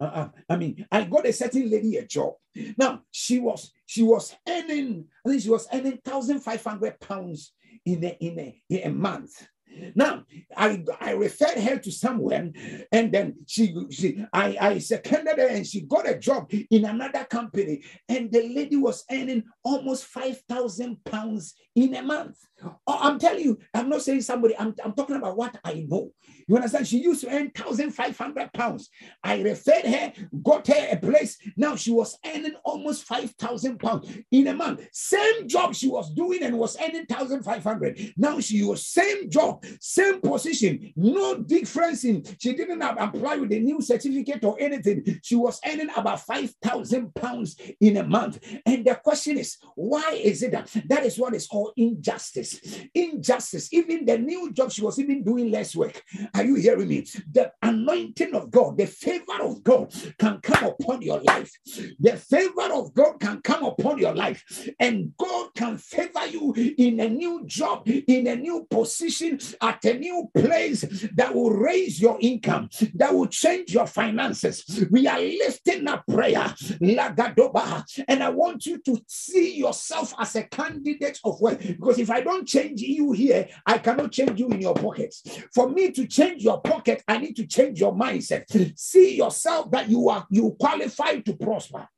uh, 0.00 0.04
uh, 0.04 0.28
I 0.48 0.56
mean, 0.56 0.86
I 0.90 1.04
got 1.04 1.26
a 1.26 1.32
certain 1.32 1.68
lady 1.70 1.96
a 1.96 2.06
job. 2.06 2.34
Now 2.76 3.02
she 3.10 3.38
was 3.38 3.72
she 3.86 4.02
was 4.02 4.34
earning, 4.48 5.06
I 5.24 5.28
think 5.30 5.42
she 5.42 5.50
was 5.50 5.66
earning 5.72 5.98
thousand 6.04 6.40
five 6.40 6.62
hundred 6.62 6.98
pounds 7.00 7.52
in 7.84 8.04
a, 8.04 8.16
in 8.20 8.38
a 8.38 8.62
in 8.68 8.90
a 8.90 8.94
month. 8.94 9.46
Now, 9.94 10.24
I, 10.56 10.84
I 11.00 11.12
referred 11.12 11.58
her 11.58 11.78
to 11.78 11.90
someone, 11.92 12.54
and 12.92 13.12
then 13.12 13.36
she, 13.46 13.74
she 13.90 14.24
I, 14.32 14.56
I 14.60 14.78
seconded 14.78 15.38
her, 15.38 15.48
and 15.48 15.66
she 15.66 15.82
got 15.82 16.08
a 16.08 16.18
job 16.18 16.52
in 16.70 16.84
another 16.84 17.24
company, 17.24 17.82
and 18.08 18.30
the 18.32 18.48
lady 18.48 18.76
was 18.76 19.04
earning 19.10 19.44
almost 19.64 20.04
five 20.04 20.40
thousand 20.48 21.04
pounds 21.04 21.54
in 21.74 21.94
a 21.94 22.02
month. 22.02 22.38
Oh, 22.86 22.98
I'm 23.00 23.18
telling 23.18 23.44
you, 23.44 23.58
I'm 23.72 23.88
not 23.88 24.02
saying 24.02 24.22
somebody. 24.22 24.56
I'm, 24.58 24.74
I'm 24.84 24.92
talking 24.92 25.16
about 25.16 25.36
what 25.36 25.56
I 25.64 25.86
know. 25.88 26.10
You 26.48 26.56
understand? 26.56 26.88
She 26.88 26.98
used 26.98 27.20
to 27.20 27.30
earn 27.30 27.50
thousand 27.50 27.92
five 27.92 28.16
hundred 28.16 28.52
pounds. 28.52 28.88
I 29.22 29.40
referred 29.42 29.84
her, 29.84 30.12
got 30.42 30.66
her 30.66 30.88
a 30.90 30.96
place. 30.96 31.38
Now 31.56 31.76
she 31.76 31.90
was 31.90 32.18
earning 32.26 32.54
almost 32.64 33.04
five 33.04 33.30
thousand 33.32 33.78
pounds 33.78 34.10
in 34.30 34.48
a 34.48 34.54
month. 34.54 34.88
Same 34.92 35.46
job 35.46 35.74
she 35.74 35.88
was 35.88 36.12
doing 36.14 36.42
and 36.42 36.58
was 36.58 36.76
earning 36.82 37.06
thousand 37.06 37.42
five 37.42 37.62
hundred. 37.62 38.14
Now 38.16 38.40
she 38.40 38.64
was 38.64 38.86
same 38.86 39.30
job 39.30 39.57
same 39.80 40.20
position, 40.20 40.92
no 40.96 41.36
difference 41.38 42.04
in. 42.04 42.24
She 42.38 42.52
didn't 42.54 42.80
have 42.80 42.96
apply 43.00 43.36
with 43.36 43.52
a 43.52 43.58
new 43.60 43.80
certificate 43.80 44.44
or 44.44 44.56
anything. 44.60 45.20
She 45.22 45.36
was 45.36 45.60
earning 45.66 45.90
about 45.96 46.20
five 46.20 46.52
thousand 46.62 47.14
pounds 47.14 47.56
in 47.80 47.96
a 47.98 48.04
month. 48.04 48.38
And 48.66 48.84
the 48.84 48.94
question 48.96 49.38
is, 49.38 49.56
why 49.74 50.20
is 50.22 50.42
it 50.42 50.52
that 50.52 50.70
that 50.86 51.04
is 51.04 51.18
what 51.18 51.34
is 51.34 51.46
called 51.46 51.72
injustice? 51.76 52.60
Injustice. 52.94 53.72
Even 53.72 54.04
the 54.04 54.18
new 54.18 54.52
job, 54.52 54.70
she 54.72 54.82
was 54.82 54.98
even 54.98 55.22
doing 55.22 55.50
less 55.50 55.74
work. 55.76 56.02
Are 56.34 56.44
you 56.44 56.56
hearing 56.56 56.88
me? 56.88 57.06
The 57.30 57.52
anointing 57.62 58.34
of 58.34 58.50
God, 58.50 58.78
the 58.78 58.86
favor 58.86 59.42
of 59.42 59.62
God 59.62 59.92
can 60.18 60.40
come 60.40 60.64
upon 60.64 61.02
your 61.02 61.20
life. 61.20 61.52
The 62.00 62.16
favor 62.16 62.72
of 62.72 62.94
God 62.94 63.20
can 63.20 63.40
come 63.42 63.64
upon 63.64 63.98
your 63.98 64.14
life, 64.14 64.44
and 64.78 65.12
God 65.16 65.50
can 65.54 65.78
favor 65.78 66.26
you 66.26 66.54
in 66.78 67.00
a 67.00 67.08
new 67.08 67.44
job, 67.46 67.88
in 67.88 68.26
a 68.26 68.36
new 68.36 68.66
position, 68.70 69.38
at 69.60 69.84
a 69.84 69.98
new 69.98 70.30
place 70.34 70.80
that 71.14 71.34
will 71.34 71.50
raise 71.50 72.00
your 72.00 72.18
income, 72.20 72.68
that 72.94 73.14
will 73.14 73.26
change 73.26 73.72
your 73.72 73.86
finances. 73.86 74.86
We 74.90 75.06
are 75.06 75.20
lifting 75.20 75.86
up 75.88 76.04
prayer, 76.06 76.54
Lagadoba, 76.80 77.84
and 78.06 78.22
I 78.22 78.30
want 78.30 78.66
you 78.66 78.78
to 78.78 79.02
see 79.06 79.56
yourself 79.56 80.14
as 80.18 80.36
a 80.36 80.44
candidate 80.44 81.18
of 81.24 81.40
wealth. 81.40 81.58
Because 81.66 81.98
if 81.98 82.10
I 82.10 82.20
don't 82.20 82.46
change 82.46 82.80
you 82.80 83.12
here, 83.12 83.48
I 83.66 83.78
cannot 83.78 84.12
change 84.12 84.38
you 84.38 84.48
in 84.48 84.60
your 84.60 84.74
pockets. 84.74 85.22
For 85.54 85.68
me 85.68 85.90
to 85.92 86.06
change 86.06 86.42
your 86.42 86.60
pocket, 86.60 87.02
I 87.06 87.18
need 87.18 87.36
to 87.36 87.46
change 87.46 87.80
your 87.80 87.94
mindset. 87.94 88.44
See 88.78 89.16
yourself 89.16 89.70
that 89.70 89.88
you 89.88 90.08
are 90.08 90.26
you 90.30 90.56
qualify 90.58 91.20
to 91.20 91.36
prosper. 91.36 91.88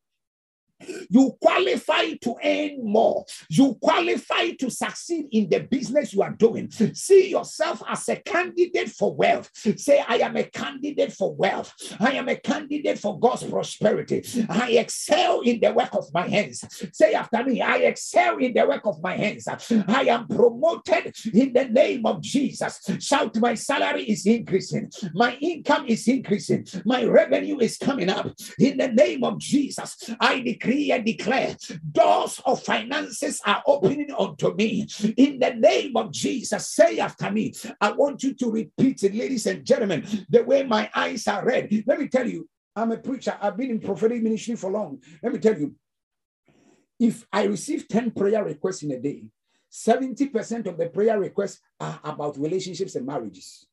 You 1.08 1.36
qualify 1.40 2.12
to 2.22 2.36
earn 2.42 2.84
more. 2.84 3.24
You 3.48 3.74
qualify 3.80 4.50
to 4.52 4.70
succeed 4.70 5.26
in 5.32 5.48
the 5.48 5.60
business 5.60 6.12
you 6.12 6.22
are 6.22 6.32
doing. 6.32 6.70
See 6.70 7.30
yourself 7.30 7.82
as 7.88 8.08
a 8.08 8.16
candidate 8.16 8.90
for 8.90 9.14
wealth. 9.14 9.50
Say, 9.76 10.02
I 10.06 10.16
am 10.16 10.36
a 10.36 10.44
candidate 10.44 11.12
for 11.12 11.34
wealth. 11.34 11.74
I 12.00 12.12
am 12.12 12.28
a 12.28 12.36
candidate 12.36 12.98
for 12.98 13.18
God's 13.18 13.44
prosperity. 13.44 14.24
I 14.48 14.72
excel 14.72 15.40
in 15.40 15.60
the 15.60 15.72
work 15.72 15.94
of 15.94 16.12
my 16.14 16.26
hands. 16.28 16.64
Say 16.92 17.14
after 17.14 17.44
me, 17.44 17.60
I 17.60 17.76
excel 17.78 18.38
in 18.38 18.54
the 18.54 18.66
work 18.66 18.86
of 18.86 19.02
my 19.02 19.16
hands. 19.16 19.46
I 19.48 20.02
am 20.02 20.26
promoted 20.28 21.14
in 21.32 21.52
the 21.52 21.66
name 21.66 22.06
of 22.06 22.22
Jesus. 22.22 22.80
Shout, 23.00 23.36
my 23.36 23.54
salary 23.54 24.04
is 24.04 24.26
increasing. 24.26 24.90
My 25.14 25.34
income 25.36 25.86
is 25.86 26.06
increasing. 26.08 26.66
My 26.84 27.04
revenue 27.04 27.58
is 27.58 27.76
coming 27.76 28.08
up 28.08 28.30
in 28.58 28.78
the 28.78 28.88
name 28.88 29.24
of 29.24 29.38
Jesus. 29.38 29.96
I 30.18 30.40
declare 30.40 30.69
decree 30.70 30.92
and 30.92 31.04
declare 31.04 31.56
doors 31.92 32.40
of 32.44 32.62
finances 32.62 33.40
are 33.44 33.62
opening 33.66 34.10
unto 34.16 34.54
me 34.54 34.86
in 35.16 35.38
the 35.38 35.54
name 35.54 35.96
of 35.96 36.12
Jesus. 36.12 36.68
Say 36.68 36.98
after 36.98 37.30
me. 37.30 37.52
I 37.80 37.92
want 37.92 38.22
you 38.22 38.34
to 38.34 38.50
repeat 38.50 39.02
it, 39.02 39.14
ladies 39.14 39.46
and 39.46 39.64
gentlemen, 39.64 40.06
the 40.28 40.42
way 40.44 40.64
my 40.64 40.90
eyes 40.94 41.26
are 41.26 41.44
red. 41.44 41.70
Let 41.86 42.00
me 42.00 42.08
tell 42.08 42.28
you, 42.28 42.48
I'm 42.76 42.92
a 42.92 42.98
preacher. 42.98 43.36
I've 43.40 43.56
been 43.56 43.70
in 43.70 43.80
prophetic 43.80 44.22
ministry 44.22 44.56
for 44.56 44.70
long. 44.70 45.02
Let 45.22 45.32
me 45.32 45.38
tell 45.38 45.58
you, 45.58 45.74
if 46.98 47.26
I 47.32 47.44
receive 47.44 47.88
10 47.88 48.12
prayer 48.12 48.44
requests 48.44 48.82
in 48.82 48.92
a 48.92 49.00
day, 49.00 49.24
70% 49.72 50.66
of 50.66 50.76
the 50.76 50.88
prayer 50.88 51.18
requests 51.18 51.60
are 51.78 52.00
about 52.04 52.38
relationships 52.38 52.94
and 52.96 53.06
marriages. 53.06 53.66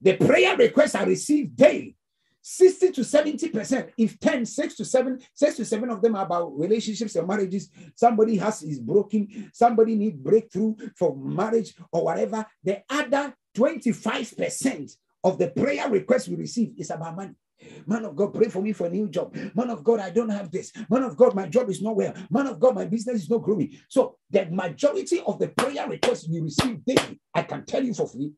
The 0.00 0.16
prayer 0.16 0.56
requests 0.56 0.94
I 0.94 1.04
receive 1.04 1.56
daily 1.56 1.96
60 2.42 2.90
to 2.92 3.04
70 3.04 3.48
percent 3.50 3.90
if 3.96 4.18
10 4.18 4.44
6 4.44 4.74
to 4.74 4.84
7 4.84 5.20
6 5.32 5.56
to 5.56 5.64
7 5.64 5.90
of 5.90 6.02
them 6.02 6.16
are 6.16 6.26
about 6.26 6.58
relationships 6.58 7.14
and 7.16 7.26
marriages 7.26 7.70
somebody 7.94 8.36
has 8.36 8.62
is 8.62 8.80
broken 8.80 9.50
somebody 9.54 9.94
need 9.94 10.22
breakthrough 10.22 10.74
for 10.96 11.16
marriage 11.16 11.74
or 11.92 12.04
whatever 12.04 12.44
the 12.64 12.82
other 12.90 13.32
25 13.54 14.36
percent 14.36 14.90
of 15.24 15.38
the 15.38 15.48
prayer 15.48 15.88
requests 15.88 16.28
we 16.28 16.34
receive 16.34 16.72
is 16.76 16.90
about 16.90 17.16
money 17.16 17.34
Man 17.86 18.04
of 18.04 18.16
God, 18.16 18.34
pray 18.34 18.48
for 18.48 18.60
me 18.60 18.72
for 18.72 18.86
a 18.86 18.90
new 18.90 19.08
job. 19.08 19.36
Man 19.54 19.70
of 19.70 19.84
God, 19.84 20.00
I 20.00 20.10
don't 20.10 20.28
have 20.30 20.50
this. 20.50 20.72
Man 20.90 21.04
of 21.04 21.16
God, 21.16 21.34
my 21.34 21.46
job 21.46 21.70
is 21.70 21.80
nowhere. 21.80 22.12
Man 22.28 22.48
of 22.48 22.58
God, 22.58 22.74
my 22.74 22.86
business 22.86 23.22
is 23.22 23.30
not 23.30 23.42
growing. 23.42 23.76
So 23.88 24.16
the 24.30 24.46
majority 24.46 25.20
of 25.24 25.38
the 25.38 25.48
prayer 25.48 25.88
requests 25.88 26.28
we 26.28 26.40
receive 26.40 26.84
daily, 26.84 27.20
I 27.32 27.42
can 27.42 27.64
tell 27.64 27.84
you 27.84 27.94
for 27.94 28.08
free, 28.08 28.32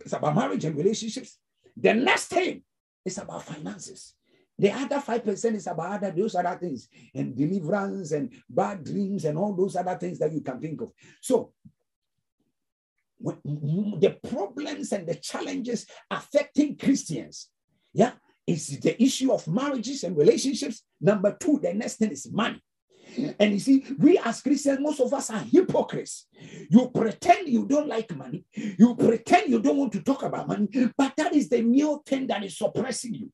it's 0.00 0.12
about 0.12 0.34
marriage 0.34 0.64
and 0.64 0.76
relationships. 0.76 1.38
The 1.76 1.94
next 1.94 2.28
thing 2.28 2.62
is 3.06 3.18
about 3.18 3.44
finances. 3.44 4.14
The 4.58 4.72
other 4.72 4.96
5% 4.96 5.54
is 5.54 5.66
about 5.66 6.02
other 6.02 6.10
those 6.10 6.34
other 6.34 6.58
things 6.58 6.88
and 7.14 7.36
deliverance 7.36 8.12
and 8.12 8.32
bad 8.48 8.84
dreams 8.84 9.24
and 9.24 9.36
all 9.38 9.54
those 9.54 9.76
other 9.76 9.96
things 9.96 10.18
that 10.18 10.32
you 10.32 10.40
can 10.40 10.60
think 10.60 10.80
of. 10.80 10.92
So 11.20 11.52
when, 13.18 13.36
the 14.00 14.18
problems 14.28 14.92
and 14.92 15.06
the 15.06 15.14
challenges 15.14 15.86
affecting 16.10 16.76
Christians, 16.76 17.48
yeah, 17.92 18.12
is 18.46 18.80
the 18.80 19.00
issue 19.02 19.32
of 19.32 19.46
marriages 19.46 20.04
and 20.04 20.16
relationships. 20.16 20.82
Number 21.00 21.36
two, 21.38 21.58
the 21.62 21.74
next 21.74 21.96
thing 21.96 22.12
is 22.12 22.30
money. 22.30 22.62
And 23.38 23.52
you 23.52 23.60
see, 23.60 23.84
we 23.98 24.18
as 24.18 24.40
Christians, 24.40 24.80
most 24.80 25.00
of 25.00 25.12
us 25.12 25.30
are 25.30 25.40
hypocrites. 25.40 26.26
You 26.70 26.90
pretend 26.94 27.48
you 27.48 27.66
don't 27.66 27.88
like 27.88 28.14
money, 28.14 28.44
you 28.54 28.94
pretend 28.94 29.48
you 29.48 29.60
don't 29.60 29.78
want 29.78 29.92
to 29.92 30.02
talk 30.02 30.22
about 30.22 30.48
money, 30.48 30.68
but 30.96 31.14
that 31.16 31.34
is 31.34 31.48
the 31.48 31.62
mere 31.62 31.96
thing 32.04 32.26
that 32.26 32.44
is 32.44 32.58
suppressing 32.58 33.14
you. 33.14 33.32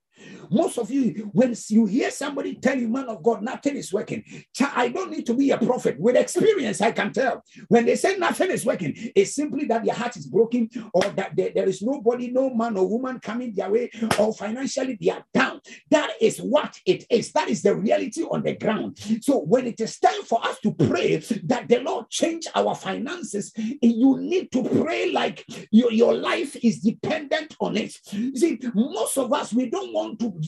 Most 0.51 0.79
of 0.79 0.91
you, 0.91 1.31
when 1.33 1.55
you 1.69 1.87
hear 1.87 2.11
somebody 2.11 2.55
tell 2.55 2.79
you, 2.79 2.89
man 2.89 3.09
of 3.09 3.23
God, 3.23 3.43
nothing 3.43 3.77
is 3.77 3.93
working, 3.93 4.25
I 4.61 4.89
don't 4.89 5.11
need 5.11 5.27
to 5.27 5.35
be 5.35 5.51
a 5.51 5.59
prophet. 5.59 5.99
With 5.99 6.17
experience, 6.17 6.81
I 6.81 6.93
can 6.93 7.13
tell. 7.13 7.43
When 7.69 7.87
they 7.87 7.97
say 7.97 8.17
nothing 8.17 8.51
is 8.51 8.65
working, 8.65 8.95
it's 9.15 9.35
simply 9.35 9.65
that 9.67 9.85
their 9.85 9.95
heart 9.95 10.17
is 10.17 10.27
broken 10.27 10.69
or 10.93 11.03
that 11.03 11.37
there, 11.37 11.51
there 11.55 11.69
is 11.69 11.83
nobody, 11.83 12.31
no 12.31 12.53
man 12.55 12.77
or 12.77 12.89
woman 12.89 13.21
coming 13.21 13.55
their 13.55 13.71
way 13.71 13.91
or 14.19 14.35
financially 14.35 14.99
they 15.01 15.11
are 15.11 15.25
down. 15.33 15.61
That 15.91 16.13
is 16.21 16.39
what 16.39 16.79
it 16.87 17.05
is. 17.11 17.33
That 17.33 17.49
is 17.49 17.63
the 17.63 17.75
reality 17.75 18.23
on 18.23 18.43
the 18.43 18.55
ground. 18.57 18.99
So 19.23 19.39
when 19.39 19.67
it 19.67 19.81
is 19.81 19.99
time 19.99 20.23
for 20.23 20.45
us 20.45 20.59
to 20.61 20.73
pray 20.73 21.17
that 21.45 21.69
the 21.69 21.81
Lord 21.81 22.11
change 22.11 22.47
our 22.55 22.75
finances, 22.75 23.53
you 23.57 24.19
need 24.19 24.53
to 24.53 24.63
pray 24.63 25.11
like 25.13 25.45
your, 25.71 25.93
your 25.93 26.15
life 26.15 26.57
is 26.63 26.81
dependent 26.81 27.57
on 27.61 27.77
it. 27.77 27.97
You 28.11 28.37
see, 28.37 28.61
most 28.75 29.19
of 29.19 29.33
us, 29.33 29.53
we 29.53 29.71
don't 29.71 29.93
want 29.93 30.12
to 30.19 30.41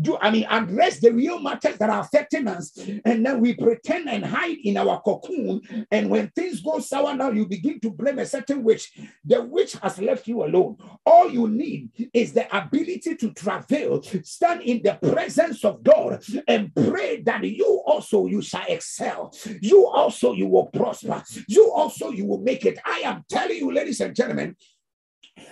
do, 0.00 0.16
I 0.20 0.30
mean, 0.30 0.46
address 0.48 1.00
the 1.00 1.12
real 1.12 1.40
matters 1.40 1.76
that 1.78 1.90
are 1.90 2.00
affecting 2.00 2.48
us. 2.48 2.76
And 3.04 3.24
then 3.24 3.40
we 3.40 3.54
pretend 3.54 4.08
and 4.08 4.24
hide 4.24 4.58
in 4.64 4.76
our 4.76 5.00
cocoon. 5.02 5.86
And 5.90 6.10
when 6.10 6.28
things 6.30 6.60
go 6.60 6.78
sour 6.80 7.14
now, 7.14 7.30
you 7.30 7.46
begin 7.46 7.80
to 7.80 7.90
blame 7.90 8.18
a 8.18 8.26
certain 8.26 8.62
witch. 8.62 8.92
The 9.24 9.42
witch 9.42 9.74
has 9.82 9.98
left 9.98 10.26
you 10.26 10.44
alone. 10.44 10.76
All 11.04 11.30
you 11.30 11.48
need 11.48 12.10
is 12.12 12.32
the 12.32 12.54
ability 12.56 13.16
to 13.16 13.32
travail, 13.32 14.02
stand 14.22 14.62
in 14.62 14.82
the 14.82 14.98
presence 15.12 15.64
of 15.64 15.82
God 15.82 16.22
and 16.48 16.74
pray 16.74 17.22
that 17.22 17.44
you 17.44 17.82
also 17.86 18.26
you 18.26 18.42
shall 18.42 18.64
excel. 18.68 19.32
You 19.60 19.86
also 19.86 20.32
you 20.32 20.46
will 20.46 20.66
prosper. 20.66 21.22
You 21.48 21.72
also 21.72 22.10
you 22.10 22.26
will 22.26 22.40
make 22.40 22.64
it. 22.64 22.78
I 22.84 23.02
am 23.04 23.24
telling 23.28 23.56
you, 23.56 23.72
ladies 23.72 24.00
and 24.00 24.14
gentlemen, 24.14 24.56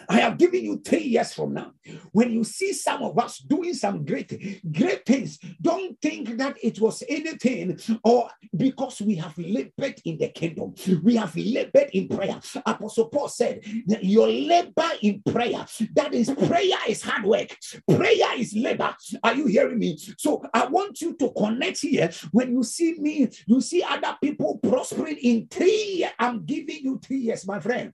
I 0.08 0.20
have 0.20 0.38
given 0.38 0.64
you 0.64 0.80
three 0.84 1.02
years 1.02 1.32
from 1.32 1.54
now. 1.54 1.72
When 2.12 2.30
you 2.30 2.44
see 2.44 2.72
some 2.72 3.02
of 3.02 3.18
us 3.18 3.38
doing 3.38 3.74
some 3.74 4.04
great, 4.04 4.62
great 4.72 5.04
things, 5.04 5.38
don't 5.60 6.00
think 6.00 6.36
that 6.38 6.56
it 6.62 6.80
was 6.80 7.02
anything 7.08 7.78
or 8.04 8.30
because 8.56 9.00
we 9.02 9.16
have 9.16 9.36
labored 9.36 10.00
in 10.04 10.18
the 10.18 10.28
kingdom. 10.28 10.74
We 11.02 11.16
have 11.16 11.36
labored 11.36 11.90
in 11.92 12.08
prayer. 12.08 12.40
Apostle 12.64 13.06
Paul 13.06 13.28
said, 13.28 13.60
Your 14.02 14.28
labor 14.28 14.90
in 15.02 15.22
prayer, 15.22 15.66
that 15.94 16.14
is, 16.14 16.30
prayer 16.30 16.78
is 16.88 17.02
hard 17.02 17.24
work, 17.24 17.56
prayer 17.88 18.38
is 18.38 18.54
labor. 18.54 18.94
Are 19.22 19.34
you 19.34 19.46
hearing 19.46 19.78
me? 19.78 19.98
So 20.16 20.42
I 20.54 20.66
want 20.66 21.00
you 21.00 21.16
to 21.16 21.32
connect 21.36 21.80
here. 21.80 22.10
When 22.32 22.52
you 22.52 22.62
see 22.62 22.94
me, 22.98 23.28
you 23.46 23.60
see 23.60 23.82
other 23.82 24.16
people 24.22 24.58
prospering 24.58 25.18
in 25.18 25.48
three. 25.48 26.06
I'm 26.18 26.44
giving 26.44 26.80
you 26.82 27.00
three 27.02 27.18
years, 27.18 27.46
my 27.46 27.60
friend. 27.60 27.92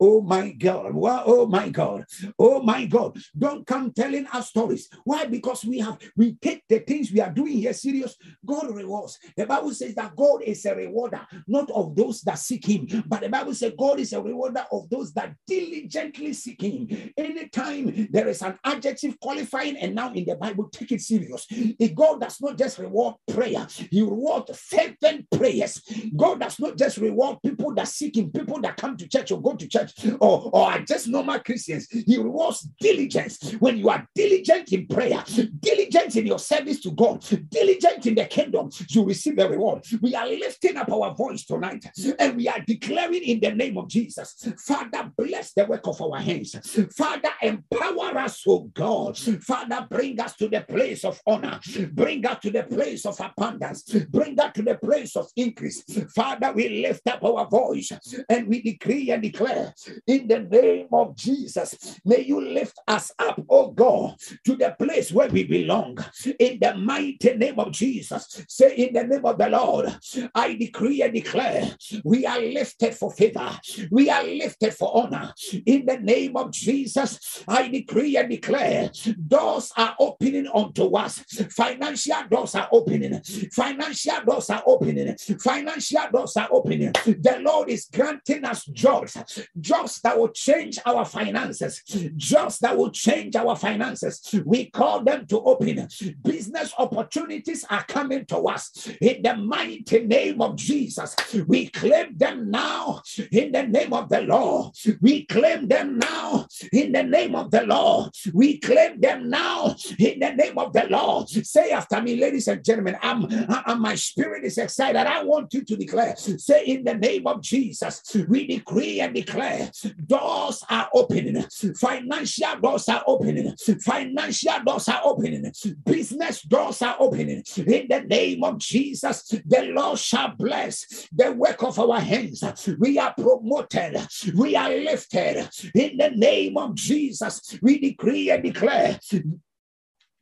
Oh 0.00 0.22
my 0.22 0.52
God. 0.52 0.94
Wow 0.94 1.24
oh 1.30 1.46
my 1.46 1.68
God, 1.68 2.04
oh 2.38 2.60
my 2.60 2.86
God, 2.86 3.16
don't 3.38 3.64
come 3.64 3.92
telling 3.92 4.26
us 4.26 4.48
stories. 4.48 4.88
Why? 5.04 5.26
Because 5.26 5.64
we 5.64 5.78
have 5.78 5.98
we 6.16 6.34
take 6.34 6.64
the 6.68 6.80
things 6.80 7.12
we 7.12 7.20
are 7.20 7.30
doing 7.30 7.58
here 7.58 7.72
serious. 7.72 8.16
God 8.44 8.74
rewards. 8.74 9.18
The 9.36 9.46
Bible 9.46 9.72
says 9.72 9.94
that 9.94 10.16
God 10.16 10.42
is 10.42 10.64
a 10.64 10.74
rewarder, 10.74 11.20
not 11.46 11.70
of 11.70 11.94
those 11.94 12.22
that 12.22 12.38
seek 12.38 12.66
Him, 12.66 13.04
but 13.06 13.20
the 13.20 13.28
Bible 13.28 13.54
says 13.54 13.72
God 13.78 14.00
is 14.00 14.12
a 14.12 14.20
rewarder 14.20 14.66
of 14.72 14.90
those 14.90 15.12
that 15.12 15.34
diligently 15.46 16.32
seek 16.32 16.62
Him. 16.62 17.12
Anytime 17.16 18.08
there 18.10 18.28
is 18.28 18.42
an 18.42 18.58
adjective 18.64 19.18
qualifying, 19.20 19.76
and 19.76 19.94
now 19.94 20.12
in 20.12 20.24
the 20.24 20.34
Bible, 20.34 20.68
take 20.72 20.92
it 20.92 21.00
serious. 21.00 21.46
If 21.50 21.94
God 21.94 22.20
does 22.20 22.40
not 22.40 22.58
just 22.58 22.78
reward 22.78 23.14
prayer, 23.32 23.66
He 23.90 24.02
rewards 24.02 24.58
fervent 24.58 25.30
prayers. 25.30 25.80
God 26.16 26.40
does 26.40 26.58
not 26.58 26.76
just 26.76 26.98
reward 26.98 27.38
people 27.44 27.72
that 27.74 27.86
seek 27.86 28.16
Him, 28.16 28.32
people 28.32 28.60
that 28.62 28.76
come 28.76 28.96
to 28.96 29.08
church 29.08 29.30
or 29.30 29.40
go 29.40 29.54
to 29.54 29.68
church 29.68 29.92
or, 30.20 30.50
or 30.52 30.70
are 30.70 30.80
just 30.80 31.06
normal 31.10 31.40
Christians. 31.40 31.88
He 31.90 32.18
rewards 32.18 32.68
diligence. 32.80 33.52
When 33.58 33.78
you 33.78 33.88
are 33.88 34.06
diligent 34.14 34.72
in 34.72 34.86
prayer, 34.86 35.22
diligent 35.60 36.16
in 36.16 36.26
your 36.26 36.38
service 36.38 36.80
to 36.80 36.90
God, 36.90 37.24
diligent 37.48 38.06
in 38.06 38.14
the 38.14 38.26
kingdom, 38.26 38.70
you 38.88 39.04
receive 39.04 39.38
a 39.38 39.48
reward. 39.48 39.84
We 40.00 40.14
are 40.14 40.26
lifting 40.26 40.76
up 40.76 40.90
our 40.90 41.14
voice 41.14 41.44
tonight 41.44 41.84
and 42.18 42.36
we 42.36 42.48
are 42.48 42.60
declaring 42.60 43.22
in 43.22 43.40
the 43.40 43.52
name 43.52 43.78
of 43.78 43.88
Jesus, 43.88 44.34
Father, 44.58 45.10
bless 45.16 45.52
the 45.52 45.64
work 45.64 45.86
of 45.86 46.00
our 46.00 46.18
hands. 46.18 46.56
Father, 46.96 47.30
empower 47.42 48.18
us, 48.18 48.42
oh 48.46 48.70
God. 48.74 49.18
Father, 49.18 49.86
bring 49.90 50.20
us 50.20 50.36
to 50.36 50.48
the 50.48 50.60
place 50.62 51.04
of 51.04 51.20
honor. 51.26 51.60
Bring 51.92 52.24
us 52.26 52.38
to 52.42 52.50
the 52.50 52.64
place 52.64 53.06
of 53.06 53.18
abundance. 53.20 53.82
Bring 54.10 54.38
us 54.38 54.52
to 54.54 54.62
the 54.62 54.76
place 54.76 55.16
of 55.16 55.28
increase. 55.36 55.82
Father, 56.14 56.52
we 56.52 56.82
lift 56.82 57.06
up 57.08 57.22
our 57.24 57.46
voice 57.48 57.92
and 58.28 58.46
we 58.46 58.62
decree 58.62 59.10
and 59.10 59.22
declare 59.22 59.74
in 60.06 60.28
the 60.28 60.40
name 60.40 60.88
of 60.92 60.99
of 61.00 61.16
Jesus. 61.16 62.00
May 62.04 62.22
you 62.24 62.40
lift 62.40 62.78
us 62.86 63.12
up, 63.18 63.40
oh 63.48 63.70
God, 63.70 64.16
to 64.44 64.56
the 64.56 64.74
place 64.78 65.12
where 65.12 65.28
we 65.28 65.44
belong. 65.44 65.98
In 66.38 66.58
the 66.60 66.74
mighty 66.74 67.34
name 67.34 67.58
of 67.58 67.72
Jesus. 67.72 68.44
Say, 68.48 68.76
in 68.76 68.94
the 68.94 69.04
name 69.04 69.24
of 69.24 69.38
the 69.38 69.48
Lord, 69.48 69.96
I 70.34 70.54
decree 70.54 71.02
and 71.02 71.12
declare 71.12 71.70
we 72.04 72.26
are 72.26 72.40
lifted 72.40 72.94
for 72.94 73.10
favor, 73.12 73.50
we 73.90 74.10
are 74.10 74.24
lifted 74.24 74.74
for 74.74 74.96
honor. 74.96 75.32
In 75.66 75.86
the 75.86 75.98
name 75.98 76.36
of 76.36 76.52
Jesus, 76.52 77.44
I 77.48 77.68
decree 77.68 78.16
and 78.16 78.30
declare 78.30 78.90
doors 79.26 79.72
are 79.76 79.94
opening 79.98 80.48
unto 80.52 80.96
us. 80.96 81.18
Financial 81.50 82.22
doors 82.30 82.54
are 82.54 82.68
opening. 82.72 83.20
Financial 83.52 84.20
doors 84.26 84.50
are 84.50 84.62
opening. 84.66 85.16
Financial 85.40 86.02
doors 86.12 86.36
are 86.36 86.48
opening. 86.50 86.92
The 86.92 87.38
Lord 87.40 87.70
is 87.70 87.88
granting 87.92 88.44
us 88.44 88.64
jobs, 88.66 89.16
jobs 89.60 90.00
that 90.02 90.18
will 90.18 90.28
change 90.28 90.78
our 90.84 90.89
our 90.90 91.04
finances, 91.04 91.82
jobs 92.16 92.58
that 92.58 92.76
will 92.76 92.90
change 92.90 93.36
our 93.36 93.56
finances. 93.56 94.34
We 94.44 94.70
call 94.70 95.02
them 95.02 95.26
to 95.26 95.40
open. 95.40 95.88
Business 96.22 96.72
opportunities 96.78 97.64
are 97.70 97.84
coming 97.84 98.24
to 98.26 98.38
us 98.48 98.88
in 99.00 99.22
the 99.22 99.36
mighty 99.36 100.00
name 100.00 100.40
of 100.40 100.56
Jesus. 100.56 101.16
We 101.46 101.68
claim 101.68 102.16
them 102.16 102.50
now 102.50 103.02
in 103.30 103.52
the 103.52 103.64
name 103.66 103.92
of 103.92 104.08
the 104.08 104.22
Lord. 104.22 104.74
We 105.00 105.26
claim 105.26 105.68
them 105.68 105.98
now 105.98 106.46
in 106.72 106.92
the 106.92 107.02
name 107.02 107.34
of 107.34 107.50
the 107.50 107.62
Lord. 107.62 108.10
We 108.32 108.58
claim 108.58 109.00
them 109.00 109.30
now 109.30 109.76
in 109.98 110.20
the 110.20 110.32
name 110.32 110.58
of 110.58 110.72
the 110.72 110.86
Lord. 110.88 111.28
Say 111.28 111.70
after 111.70 112.00
me, 112.00 112.16
ladies 112.16 112.48
and 112.48 112.64
gentlemen, 112.64 112.96
I'm, 113.02 113.26
I'm 113.48 113.80
my 113.80 113.94
spirit 113.94 114.44
is 114.44 114.58
excited. 114.58 114.98
I 114.98 115.24
want 115.24 115.52
you 115.54 115.64
to 115.64 115.76
declare. 115.76 116.16
Say 116.16 116.64
in 116.66 116.84
the 116.84 116.94
name 116.94 117.26
of 117.26 117.40
Jesus, 117.40 118.02
we 118.28 118.46
decree 118.46 119.00
and 119.00 119.14
declare 119.14 119.70
doors 120.06 120.64
are 120.68 120.79
are 120.80 120.90
opening. 120.94 121.42
Financial 121.76 122.56
doors 122.60 122.88
are 122.88 123.04
opening. 123.06 123.54
Financial 123.84 124.64
doors 124.64 124.88
are 124.88 125.00
opening. 125.04 125.52
Business 125.84 126.42
doors 126.42 126.82
are 126.82 126.96
opening. 126.98 127.42
In 127.56 127.86
the 127.88 128.04
name 128.06 128.44
of 128.44 128.58
Jesus, 128.58 129.22
the 129.22 129.70
Lord 129.74 129.98
shall 129.98 130.34
bless 130.36 131.08
the 131.12 131.32
work 131.32 131.62
of 131.62 131.78
our 131.78 132.00
hands. 132.00 132.42
We 132.78 132.98
are 132.98 133.14
promoted. 133.14 134.06
We 134.34 134.56
are 134.56 134.70
lifted. 134.70 135.48
In 135.74 135.96
the 135.98 136.10
name 136.10 136.56
of 136.56 136.74
Jesus, 136.74 137.58
we 137.62 137.78
decree 137.78 138.30
and 138.30 138.42
declare 138.42 138.98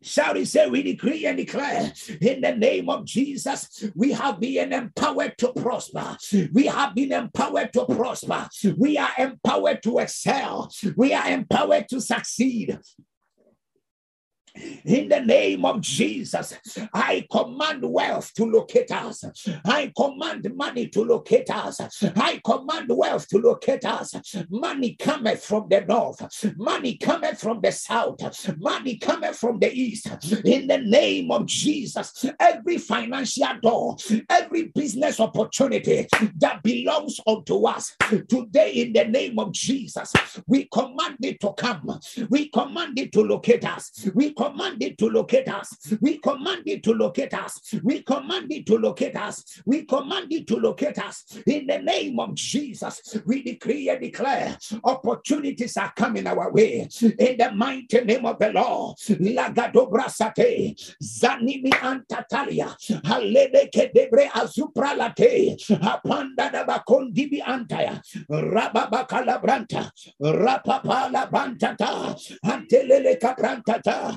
Shall 0.00 0.34
we 0.34 0.44
say, 0.44 0.68
we 0.68 0.82
decree 0.82 1.26
and 1.26 1.36
declare 1.36 1.92
in 2.20 2.40
the 2.40 2.54
name 2.54 2.88
of 2.88 3.04
Jesus, 3.04 3.84
we 3.96 4.12
have 4.12 4.38
been 4.38 4.72
empowered 4.72 5.36
to 5.38 5.52
prosper. 5.52 6.16
We 6.52 6.66
have 6.66 6.94
been 6.94 7.12
empowered 7.12 7.72
to 7.72 7.84
prosper. 7.84 8.48
We 8.76 8.96
are 8.96 9.10
empowered 9.18 9.82
to 9.82 9.98
excel. 9.98 10.70
We 10.96 11.14
are 11.14 11.28
empowered 11.28 11.88
to 11.88 12.00
succeed. 12.00 12.78
In 14.84 15.08
the 15.08 15.20
name 15.20 15.64
of 15.64 15.80
Jesus, 15.80 16.54
I 16.92 17.26
command 17.30 17.82
wealth 17.82 18.32
to 18.34 18.44
locate 18.44 18.90
us. 18.90 19.24
I 19.64 19.92
command 19.96 20.50
money 20.54 20.88
to 20.88 21.02
locate 21.04 21.50
us. 21.50 21.80
I 22.16 22.40
command 22.44 22.86
wealth 22.88 23.28
to 23.28 23.38
locate 23.38 23.84
us. 23.84 24.14
Money 24.50 24.96
cometh 24.98 25.44
from 25.44 25.68
the 25.68 25.82
north. 25.82 26.22
Money 26.56 26.96
cometh 26.96 27.40
from 27.40 27.60
the 27.60 27.72
south. 27.72 28.18
Money 28.58 28.96
cometh 28.98 29.36
from 29.36 29.58
the 29.58 29.72
east. 29.72 30.06
In 30.44 30.66
the 30.66 30.78
name 30.78 31.30
of 31.30 31.46
Jesus, 31.46 32.24
every 32.40 32.78
financial 32.78 33.46
door, 33.62 33.96
every 34.28 34.64
business 34.74 35.20
opportunity 35.20 36.06
that 36.38 36.62
belongs 36.62 37.20
unto 37.26 37.66
us 37.66 37.96
today, 38.28 38.72
in 38.72 38.92
the 38.92 39.04
name 39.04 39.38
of 39.38 39.52
Jesus, 39.52 40.12
we 40.46 40.68
command 40.72 41.16
it 41.22 41.40
to 41.40 41.52
come. 41.54 41.98
We 42.30 42.48
command 42.48 42.98
it 42.98 43.12
to 43.12 43.22
locate 43.22 43.64
us. 43.64 44.08
We 44.14 44.32
command 44.32 44.47
it 44.80 44.98
to 44.98 45.08
locate 45.08 45.48
us. 45.48 45.94
We 46.00 46.18
command 46.18 46.62
it 46.66 46.82
to 46.84 46.92
locate 46.92 47.34
us. 47.34 47.60
We 47.82 48.02
command 48.02 48.52
it 48.52 48.66
to 48.66 48.76
locate 48.78 49.16
us. 49.16 49.62
We 49.66 49.84
command 49.84 50.32
it 50.32 50.46
to 50.48 50.56
locate 50.56 50.98
us. 50.98 51.24
In 51.46 51.66
the 51.66 51.78
name 51.78 52.18
of 52.20 52.34
Jesus, 52.34 53.16
we 53.26 53.42
decree 53.42 53.88
and 53.88 54.00
declare 54.00 54.56
opportunities 54.84 55.76
are 55.76 55.92
coming 55.96 56.26
our 56.26 56.50
way. 56.52 56.88
In 57.02 57.36
the 57.38 57.52
mighty 57.54 58.00
name 58.02 58.26
of 58.26 58.38
the 58.38 58.52
Lord. 58.52 58.96
Lagadobrasate, 58.98 60.74
Zanimi 61.02 61.70
Antatalia, 61.70 62.74
Halebeke 63.04 63.92
debre 63.94 64.28
azupralate, 64.30 65.56
Apanda 65.80 66.50
da 66.50 66.64
bakondibi 66.64 67.42
antaya, 67.42 68.00
Rababakala 68.30 69.40
branta, 69.42 69.90
Rapapala 70.20 71.30
brantata, 71.30 72.14
Antelele 72.44 73.18
kaprantata, 73.20 74.16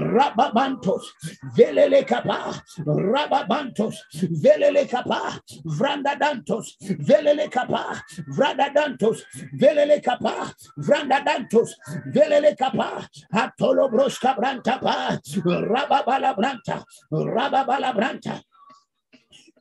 Rababantos, 0.00 1.14
Velele 1.56 2.04
Capa, 2.04 2.62
Rababantos, 2.86 3.96
Velele 4.42 4.86
Capa, 4.88 5.40
Vrandadantos, 5.64 6.76
Velele 6.98 7.48
Capa, 7.50 8.02
Vradadantos, 8.28 9.24
Velele 9.54 10.00
Capa, 10.02 10.52
Vrandadantos, 10.76 11.76
Velele 12.12 12.56
Capa, 12.56 13.08
Atolo 13.32 13.88
Brosca 13.90 14.34
Brantapa, 14.34 15.20
Rababala 15.44 16.34
Branta, 16.34 16.84
Rababala 17.10 17.92
Branta. 17.94 18.42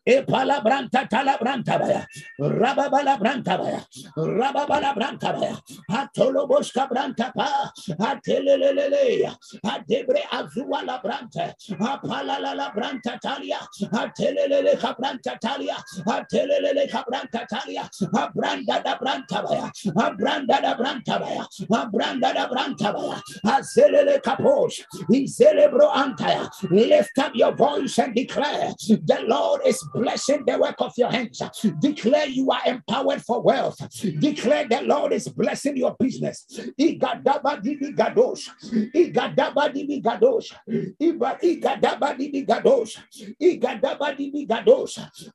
Epala 0.07 0.61
branta 0.63 1.07
tala 1.09 1.37
branta 1.39 1.79
baya. 1.79 2.05
Rababala 2.39 3.17
branta 3.19 3.57
baya. 3.57 3.81
Rababala 4.17 4.95
branta 4.95 5.33
baya. 5.33 5.55
Atolo 5.91 6.47
boska 6.47 6.89
branta 6.89 7.33
pa. 7.33 7.71
Atelelelele. 7.99 9.33
Adebre 9.65 10.23
azua 10.31 10.85
la 10.85 10.99
branta. 11.01 11.53
Apala 11.79 12.39
la 12.41 12.53
la 12.53 12.71
branta 12.71 13.19
talia. 13.21 13.59
Atelelele 13.93 14.77
kabranta 14.77 15.39
talia. 15.39 15.77
Atelelele 16.07 16.89
kabranta 16.89 17.47
talia. 17.47 17.89
Abranda 18.13 18.83
da 18.83 18.97
branta 18.97 19.43
baya. 19.43 19.71
Abranda 19.97 20.61
da 20.61 20.75
branta 20.75 21.19
baya. 21.19 21.45
Abranda 21.71 22.33
da 22.33 22.47
branta 22.49 22.93
baya. 22.93 23.21
Azelele 23.45 24.21
kaposh. 24.21 24.81
Izelebro 25.11 25.91
antaya. 25.93 26.49
Lift 26.69 27.17
up 27.19 27.31
your 27.35 27.55
voice 27.55 27.97
and 27.99 28.15
declare 28.15 28.73
the 28.87 29.23
Lord 29.27 29.61
is 29.65 29.81
blessing 29.95 30.43
the 30.45 30.57
work 30.57 30.75
of 30.79 30.93
your 30.97 31.11
hands. 31.11 31.41
Declare 31.79 32.27
you 32.27 32.49
are 32.51 32.61
empowered 32.65 33.21
for 33.23 33.41
wealth. 33.41 33.77
Declare 34.19 34.67
the 34.69 34.81
Lord 34.83 35.13
is 35.13 35.27
blessing 35.29 35.77
your 35.77 35.95
business. 35.99 36.45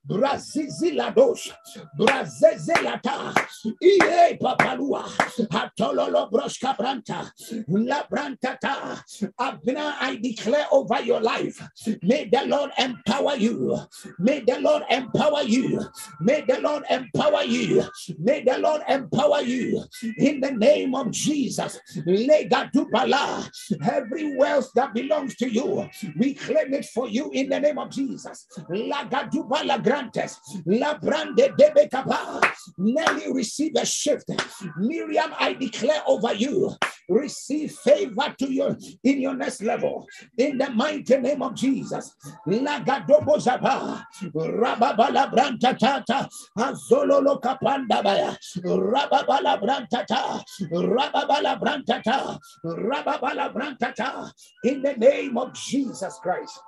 Braziziladosh. 0.08 1.52
Brazezelata. 1.98 3.34
Iye 3.82 4.38
papalua. 4.40 5.04
Hatololo 5.50 6.30
broshka 6.30 6.76
branta. 6.76 7.30
La 7.68 8.04
brantata. 8.11 9.02
Abna, 9.38 9.94
I 10.00 10.16
declare 10.16 10.66
over 10.72 11.00
your 11.02 11.20
life. 11.20 11.62
May 12.02 12.28
the 12.30 12.44
Lord 12.46 12.70
empower 12.78 13.36
you. 13.36 13.78
May 14.18 14.40
the 14.51 14.61
Lord 14.61 14.82
empower 14.90 15.42
you. 15.42 15.80
May 16.20 16.42
the 16.42 16.61
Lord 16.61 16.84
empower 16.90 17.42
you. 17.44 17.84
May 18.18 18.42
the 18.44 18.59
Lord 18.59 18.82
empower 18.88 19.42
you. 19.42 19.84
In 20.18 20.40
the 20.40 20.53
name 20.53 20.94
of 20.94 21.11
Jesus. 21.11 21.78
Legatupala. 22.07 23.51
Every 23.88 24.36
wealth 24.36 24.70
that 24.74 24.94
belongs 24.94 25.36
to 25.36 25.48
you, 25.51 25.88
we 26.18 26.34
claim 26.34 26.74
it 26.74 26.86
for 26.86 27.09
you 27.09 27.30
in 27.32 27.48
the 27.48 27.61
name 27.61 27.78
of 27.78 27.90
Jesus. 27.90 28.46
Lagadupala 28.70 29.82
grantes. 29.82 30.40
La 30.66 30.98
brande 30.98 31.55
debekapa. 31.59 32.42
Nelly 32.78 33.32
receive 33.32 33.72
a 33.76 33.86
shift. 33.86 34.30
Miriam, 34.78 35.32
I 35.38 35.55
declare 35.55 36.03
over 36.07 36.34
you. 36.34 36.74
Receive 37.09 37.72
favor 37.72 38.34
to 38.38 38.53
you 38.53 38.76
in 39.05 39.20
your 39.20 39.34
next 39.34 39.62
level. 39.62 40.07
In 40.38 40.59
the 40.59 40.70
mighty 40.70 41.16
name 41.18 41.42
of 41.42 41.55
Jesus. 41.55 42.14
Lagadobo 42.46 43.36
zaba. 43.38 44.05
Rababala 44.41 45.30
branta 45.30 45.78
tata, 45.78 46.28
azololo 46.57 47.41
kapanda 47.41 48.03
baya, 48.03 48.36
rababala 48.64 49.61
branta 49.61 50.07
ta, 50.07 50.43
rababala 50.72 51.61
branta 51.61 52.03
ta, 52.03 52.38
rababala 52.64 53.53
branta 53.53 53.95
ta, 53.95 54.32
in 54.64 54.82
the 54.82 54.95
name 54.95 55.36
of 55.36 55.53
Jesus 55.53 56.18
Christ. 56.22 56.59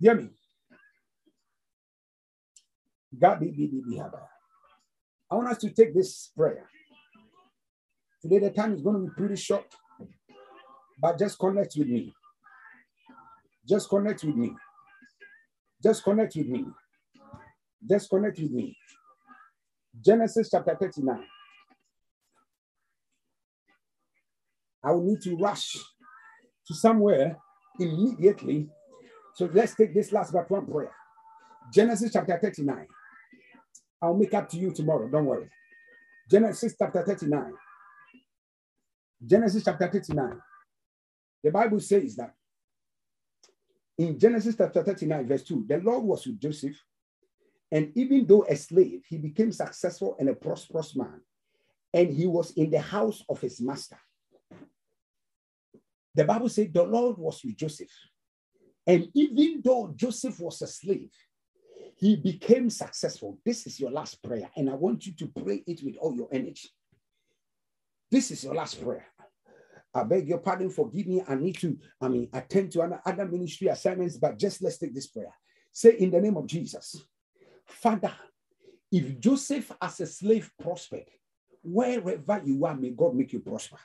Hear 0.00 0.14
me. 0.14 0.30
I 3.22 3.36
want 5.34 5.48
us 5.48 5.58
to 5.58 5.70
take 5.70 5.94
this 5.94 6.30
prayer. 6.36 6.66
Today, 8.22 8.38
the 8.38 8.50
time 8.50 8.72
is 8.74 8.82
going 8.82 8.96
to 8.96 9.02
be 9.02 9.14
pretty 9.16 9.36
short, 9.36 9.66
but 10.98 11.18
just 11.18 11.38
connect 11.38 11.74
with 11.76 11.88
me. 11.88 12.14
Just 13.68 13.88
connect 13.88 14.24
with 14.24 14.36
me. 14.36 14.52
Just 15.82 16.04
connect 16.04 16.36
with 16.36 16.48
me. 16.48 16.66
Just 17.88 18.10
connect 18.10 18.38
with 18.38 18.50
me. 18.50 18.76
Genesis 20.00 20.48
chapter 20.50 20.76
39. 20.78 21.24
I 24.82 24.92
will 24.92 25.02
need 25.02 25.20
to 25.22 25.36
rush 25.36 25.76
to 26.66 26.74
somewhere 26.74 27.36
immediately. 27.78 28.68
So 29.34 29.48
let's 29.52 29.74
take 29.74 29.94
this 29.94 30.12
last 30.12 30.32
but 30.32 30.50
one 30.50 30.66
prayer. 30.66 30.92
Genesis 31.72 32.12
chapter 32.12 32.38
39. 32.40 32.86
I'll 34.02 34.14
make 34.14 34.32
up 34.34 34.48
to 34.50 34.56
you 34.56 34.72
tomorrow. 34.72 35.08
Don't 35.08 35.26
worry. 35.26 35.48
Genesis 36.30 36.74
chapter 36.78 37.02
39. 37.04 37.52
Genesis 39.24 39.64
chapter 39.64 39.88
39. 39.90 40.40
The 41.42 41.50
Bible 41.50 41.80
says 41.80 42.16
that 42.16 42.34
in 44.00 44.18
Genesis 44.18 44.54
chapter 44.56 44.82
39, 44.82 45.28
verse 45.28 45.42
2, 45.44 45.66
the 45.68 45.76
Lord 45.76 46.04
was 46.04 46.26
with 46.26 46.40
Joseph 46.40 46.76
And 47.70 47.92
even 47.94 48.26
though 48.26 48.46
a 48.48 48.56
slave, 48.56 49.04
he 49.06 49.18
became 49.18 49.52
successful 49.52 50.16
and 50.18 50.30
a 50.30 50.34
prosperous 50.34 50.96
man. 50.96 51.20
And 51.92 52.10
he 52.10 52.26
was 52.26 52.52
in 52.52 52.70
the 52.70 52.80
house 52.80 53.22
of 53.28 53.40
his 53.42 53.60
master. 53.60 53.98
The 56.14 56.24
Bible 56.24 56.48
said 56.48 56.72
the 56.72 56.82
Lord 56.82 57.18
was 57.18 57.42
with 57.44 57.56
Joseph. 57.56 57.92
And 58.86 59.08
even 59.12 59.60
though 59.62 59.92
Joseph 59.94 60.40
was 60.40 60.62
a 60.62 60.66
slave, 60.66 61.12
he 61.96 62.16
became 62.16 62.70
successful. 62.70 63.38
This 63.44 63.66
is 63.66 63.78
your 63.78 63.90
last 63.90 64.22
prayer. 64.22 64.50
And 64.56 64.70
I 64.70 64.74
want 64.74 65.06
you 65.06 65.12
to 65.12 65.26
pray 65.26 65.62
it 65.66 65.82
with 65.84 65.96
all 66.00 66.16
your 66.16 66.28
energy. 66.32 66.70
This 68.10 68.30
is 68.30 68.42
your 68.44 68.54
last 68.54 68.82
prayer. 68.82 69.06
I 69.92 70.04
beg 70.04 70.28
your 70.28 70.38
pardon, 70.38 70.70
forgive 70.70 71.06
me. 71.06 71.22
I 71.26 71.34
need 71.34 71.58
to, 71.58 71.76
I 72.00 72.08
mean, 72.08 72.28
attend 72.32 72.72
to 72.72 72.82
other 73.04 73.26
ministry 73.26 73.68
assignments, 73.68 74.16
but 74.18 74.38
just 74.38 74.62
let's 74.62 74.78
take 74.78 74.94
this 74.94 75.08
prayer. 75.08 75.34
Say 75.72 75.96
in 75.98 76.10
the 76.10 76.20
name 76.20 76.36
of 76.36 76.46
Jesus, 76.46 77.02
Father, 77.66 78.12
if 78.92 79.18
Joseph 79.20 79.72
as 79.80 80.00
a 80.00 80.06
slave 80.06 80.50
prospered, 80.60 81.06
wherever 81.62 82.42
you 82.44 82.64
are, 82.64 82.74
may 82.74 82.90
God 82.90 83.14
make 83.14 83.32
you 83.32 83.40
prosper. 83.40 83.78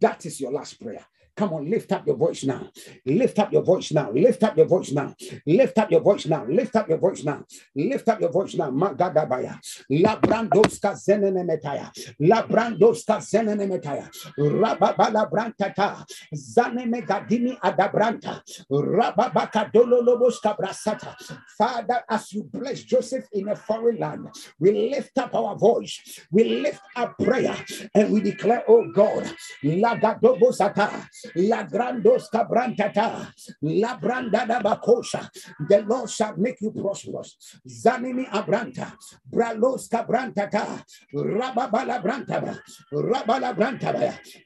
That 0.00 0.24
is 0.26 0.40
your 0.40 0.52
last 0.52 0.80
prayer. 0.80 1.04
Come 1.36 1.52
on, 1.52 1.70
lift 1.70 1.92
up 1.92 2.06
your 2.06 2.16
voice 2.16 2.44
now. 2.44 2.70
Lift 3.04 3.38
up 3.38 3.52
your 3.52 3.62
voice 3.62 3.92
now. 3.92 4.10
Lift 4.10 4.42
up 4.42 4.56
your 4.56 4.66
voice 4.66 4.92
now. 4.92 5.14
Lift 5.46 5.78
up 5.78 5.90
your 5.90 6.00
voice 6.00 6.26
now. 6.26 6.44
Lift 6.46 6.76
up 6.76 6.88
your 6.88 6.98
voice 6.98 7.24
now. 7.24 7.44
Lift 7.74 8.08
up 8.08 8.20
your 8.20 8.30
voice 8.30 8.54
now. 8.54 8.70
Magadabaya. 8.70 9.58
La 9.90 10.16
brandoska 10.16 10.94
zenenemetaya. 10.94 11.90
La 12.20 12.42
brandoska 12.42 13.20
zenenemetaya. 13.20 14.10
Rababala 14.38 15.30
brantata. 15.30 16.04
Zaneme 16.34 17.02
gadini 17.06 17.58
adabranta. 17.62 18.42
Rababaka 18.70 19.70
dololoboska 19.72 20.56
brasata. 20.56 21.14
Father, 21.58 22.02
as 22.08 22.32
you 22.32 22.44
bless 22.44 22.82
Joseph 22.82 23.28
in 23.32 23.48
a 23.48 23.56
foreign 23.56 23.98
land, 23.98 24.28
we 24.58 24.90
lift 24.90 25.16
up 25.18 25.34
our 25.34 25.56
voice. 25.56 26.20
We 26.30 26.44
lift 26.60 26.80
up 26.96 27.18
prayer 27.18 27.56
and 27.94 28.12
we 28.12 28.20
declare, 28.20 28.64
oh 28.68 28.90
God, 28.92 29.30
La 29.62 29.96
gadobosata. 29.96 30.90
La 31.34 31.64
grandos 31.64 32.28
cabrantata, 32.30 33.32
la 33.62 33.96
branda 33.96 34.46
da 34.46 34.60
bacosha. 34.60 35.28
The 35.68 35.82
Lord 35.82 36.10
shall 36.10 36.36
make 36.36 36.60
you 36.60 36.70
prosperous. 36.70 37.36
Zanimi 37.66 38.28
abranta, 38.30 38.96
bralos 39.30 39.88
cabrantata, 39.88 40.82
rababala 41.14 42.02
branta, 42.02 42.60
rabala 42.92 43.54
branta, 43.54 43.92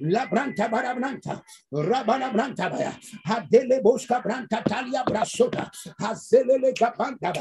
la 0.01 0.27
branta 0.27 0.69
barabranta, 0.69 1.43
rabala 1.73 2.33
branta, 2.33 2.99
hadele 3.27 3.83
bosca 3.83 4.23
branta 4.23 4.63
talia 4.65 5.05
brasota, 5.05 5.71
hazele 6.01 6.75
capanta, 6.75 7.33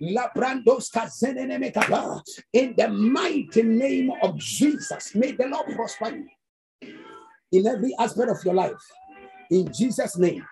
la 0.00 0.28
brandos 0.34 0.90
cazenene 0.90 1.72
capa. 1.72 2.22
In 2.52 2.74
the 2.76 2.88
mighty 2.88 3.62
name 3.62 4.12
of 4.22 4.36
Jesus, 4.36 5.14
may 5.14 5.32
the 5.32 5.46
Lord 5.46 5.66
prosper 5.74 6.16
you 6.16 6.26
in 7.52 7.66
every 7.66 7.94
aspect 7.98 8.30
of 8.30 8.44
your 8.44 8.54
life. 8.54 8.82
In 9.50 9.72
Jesus' 9.72 10.16
name. 10.16 10.46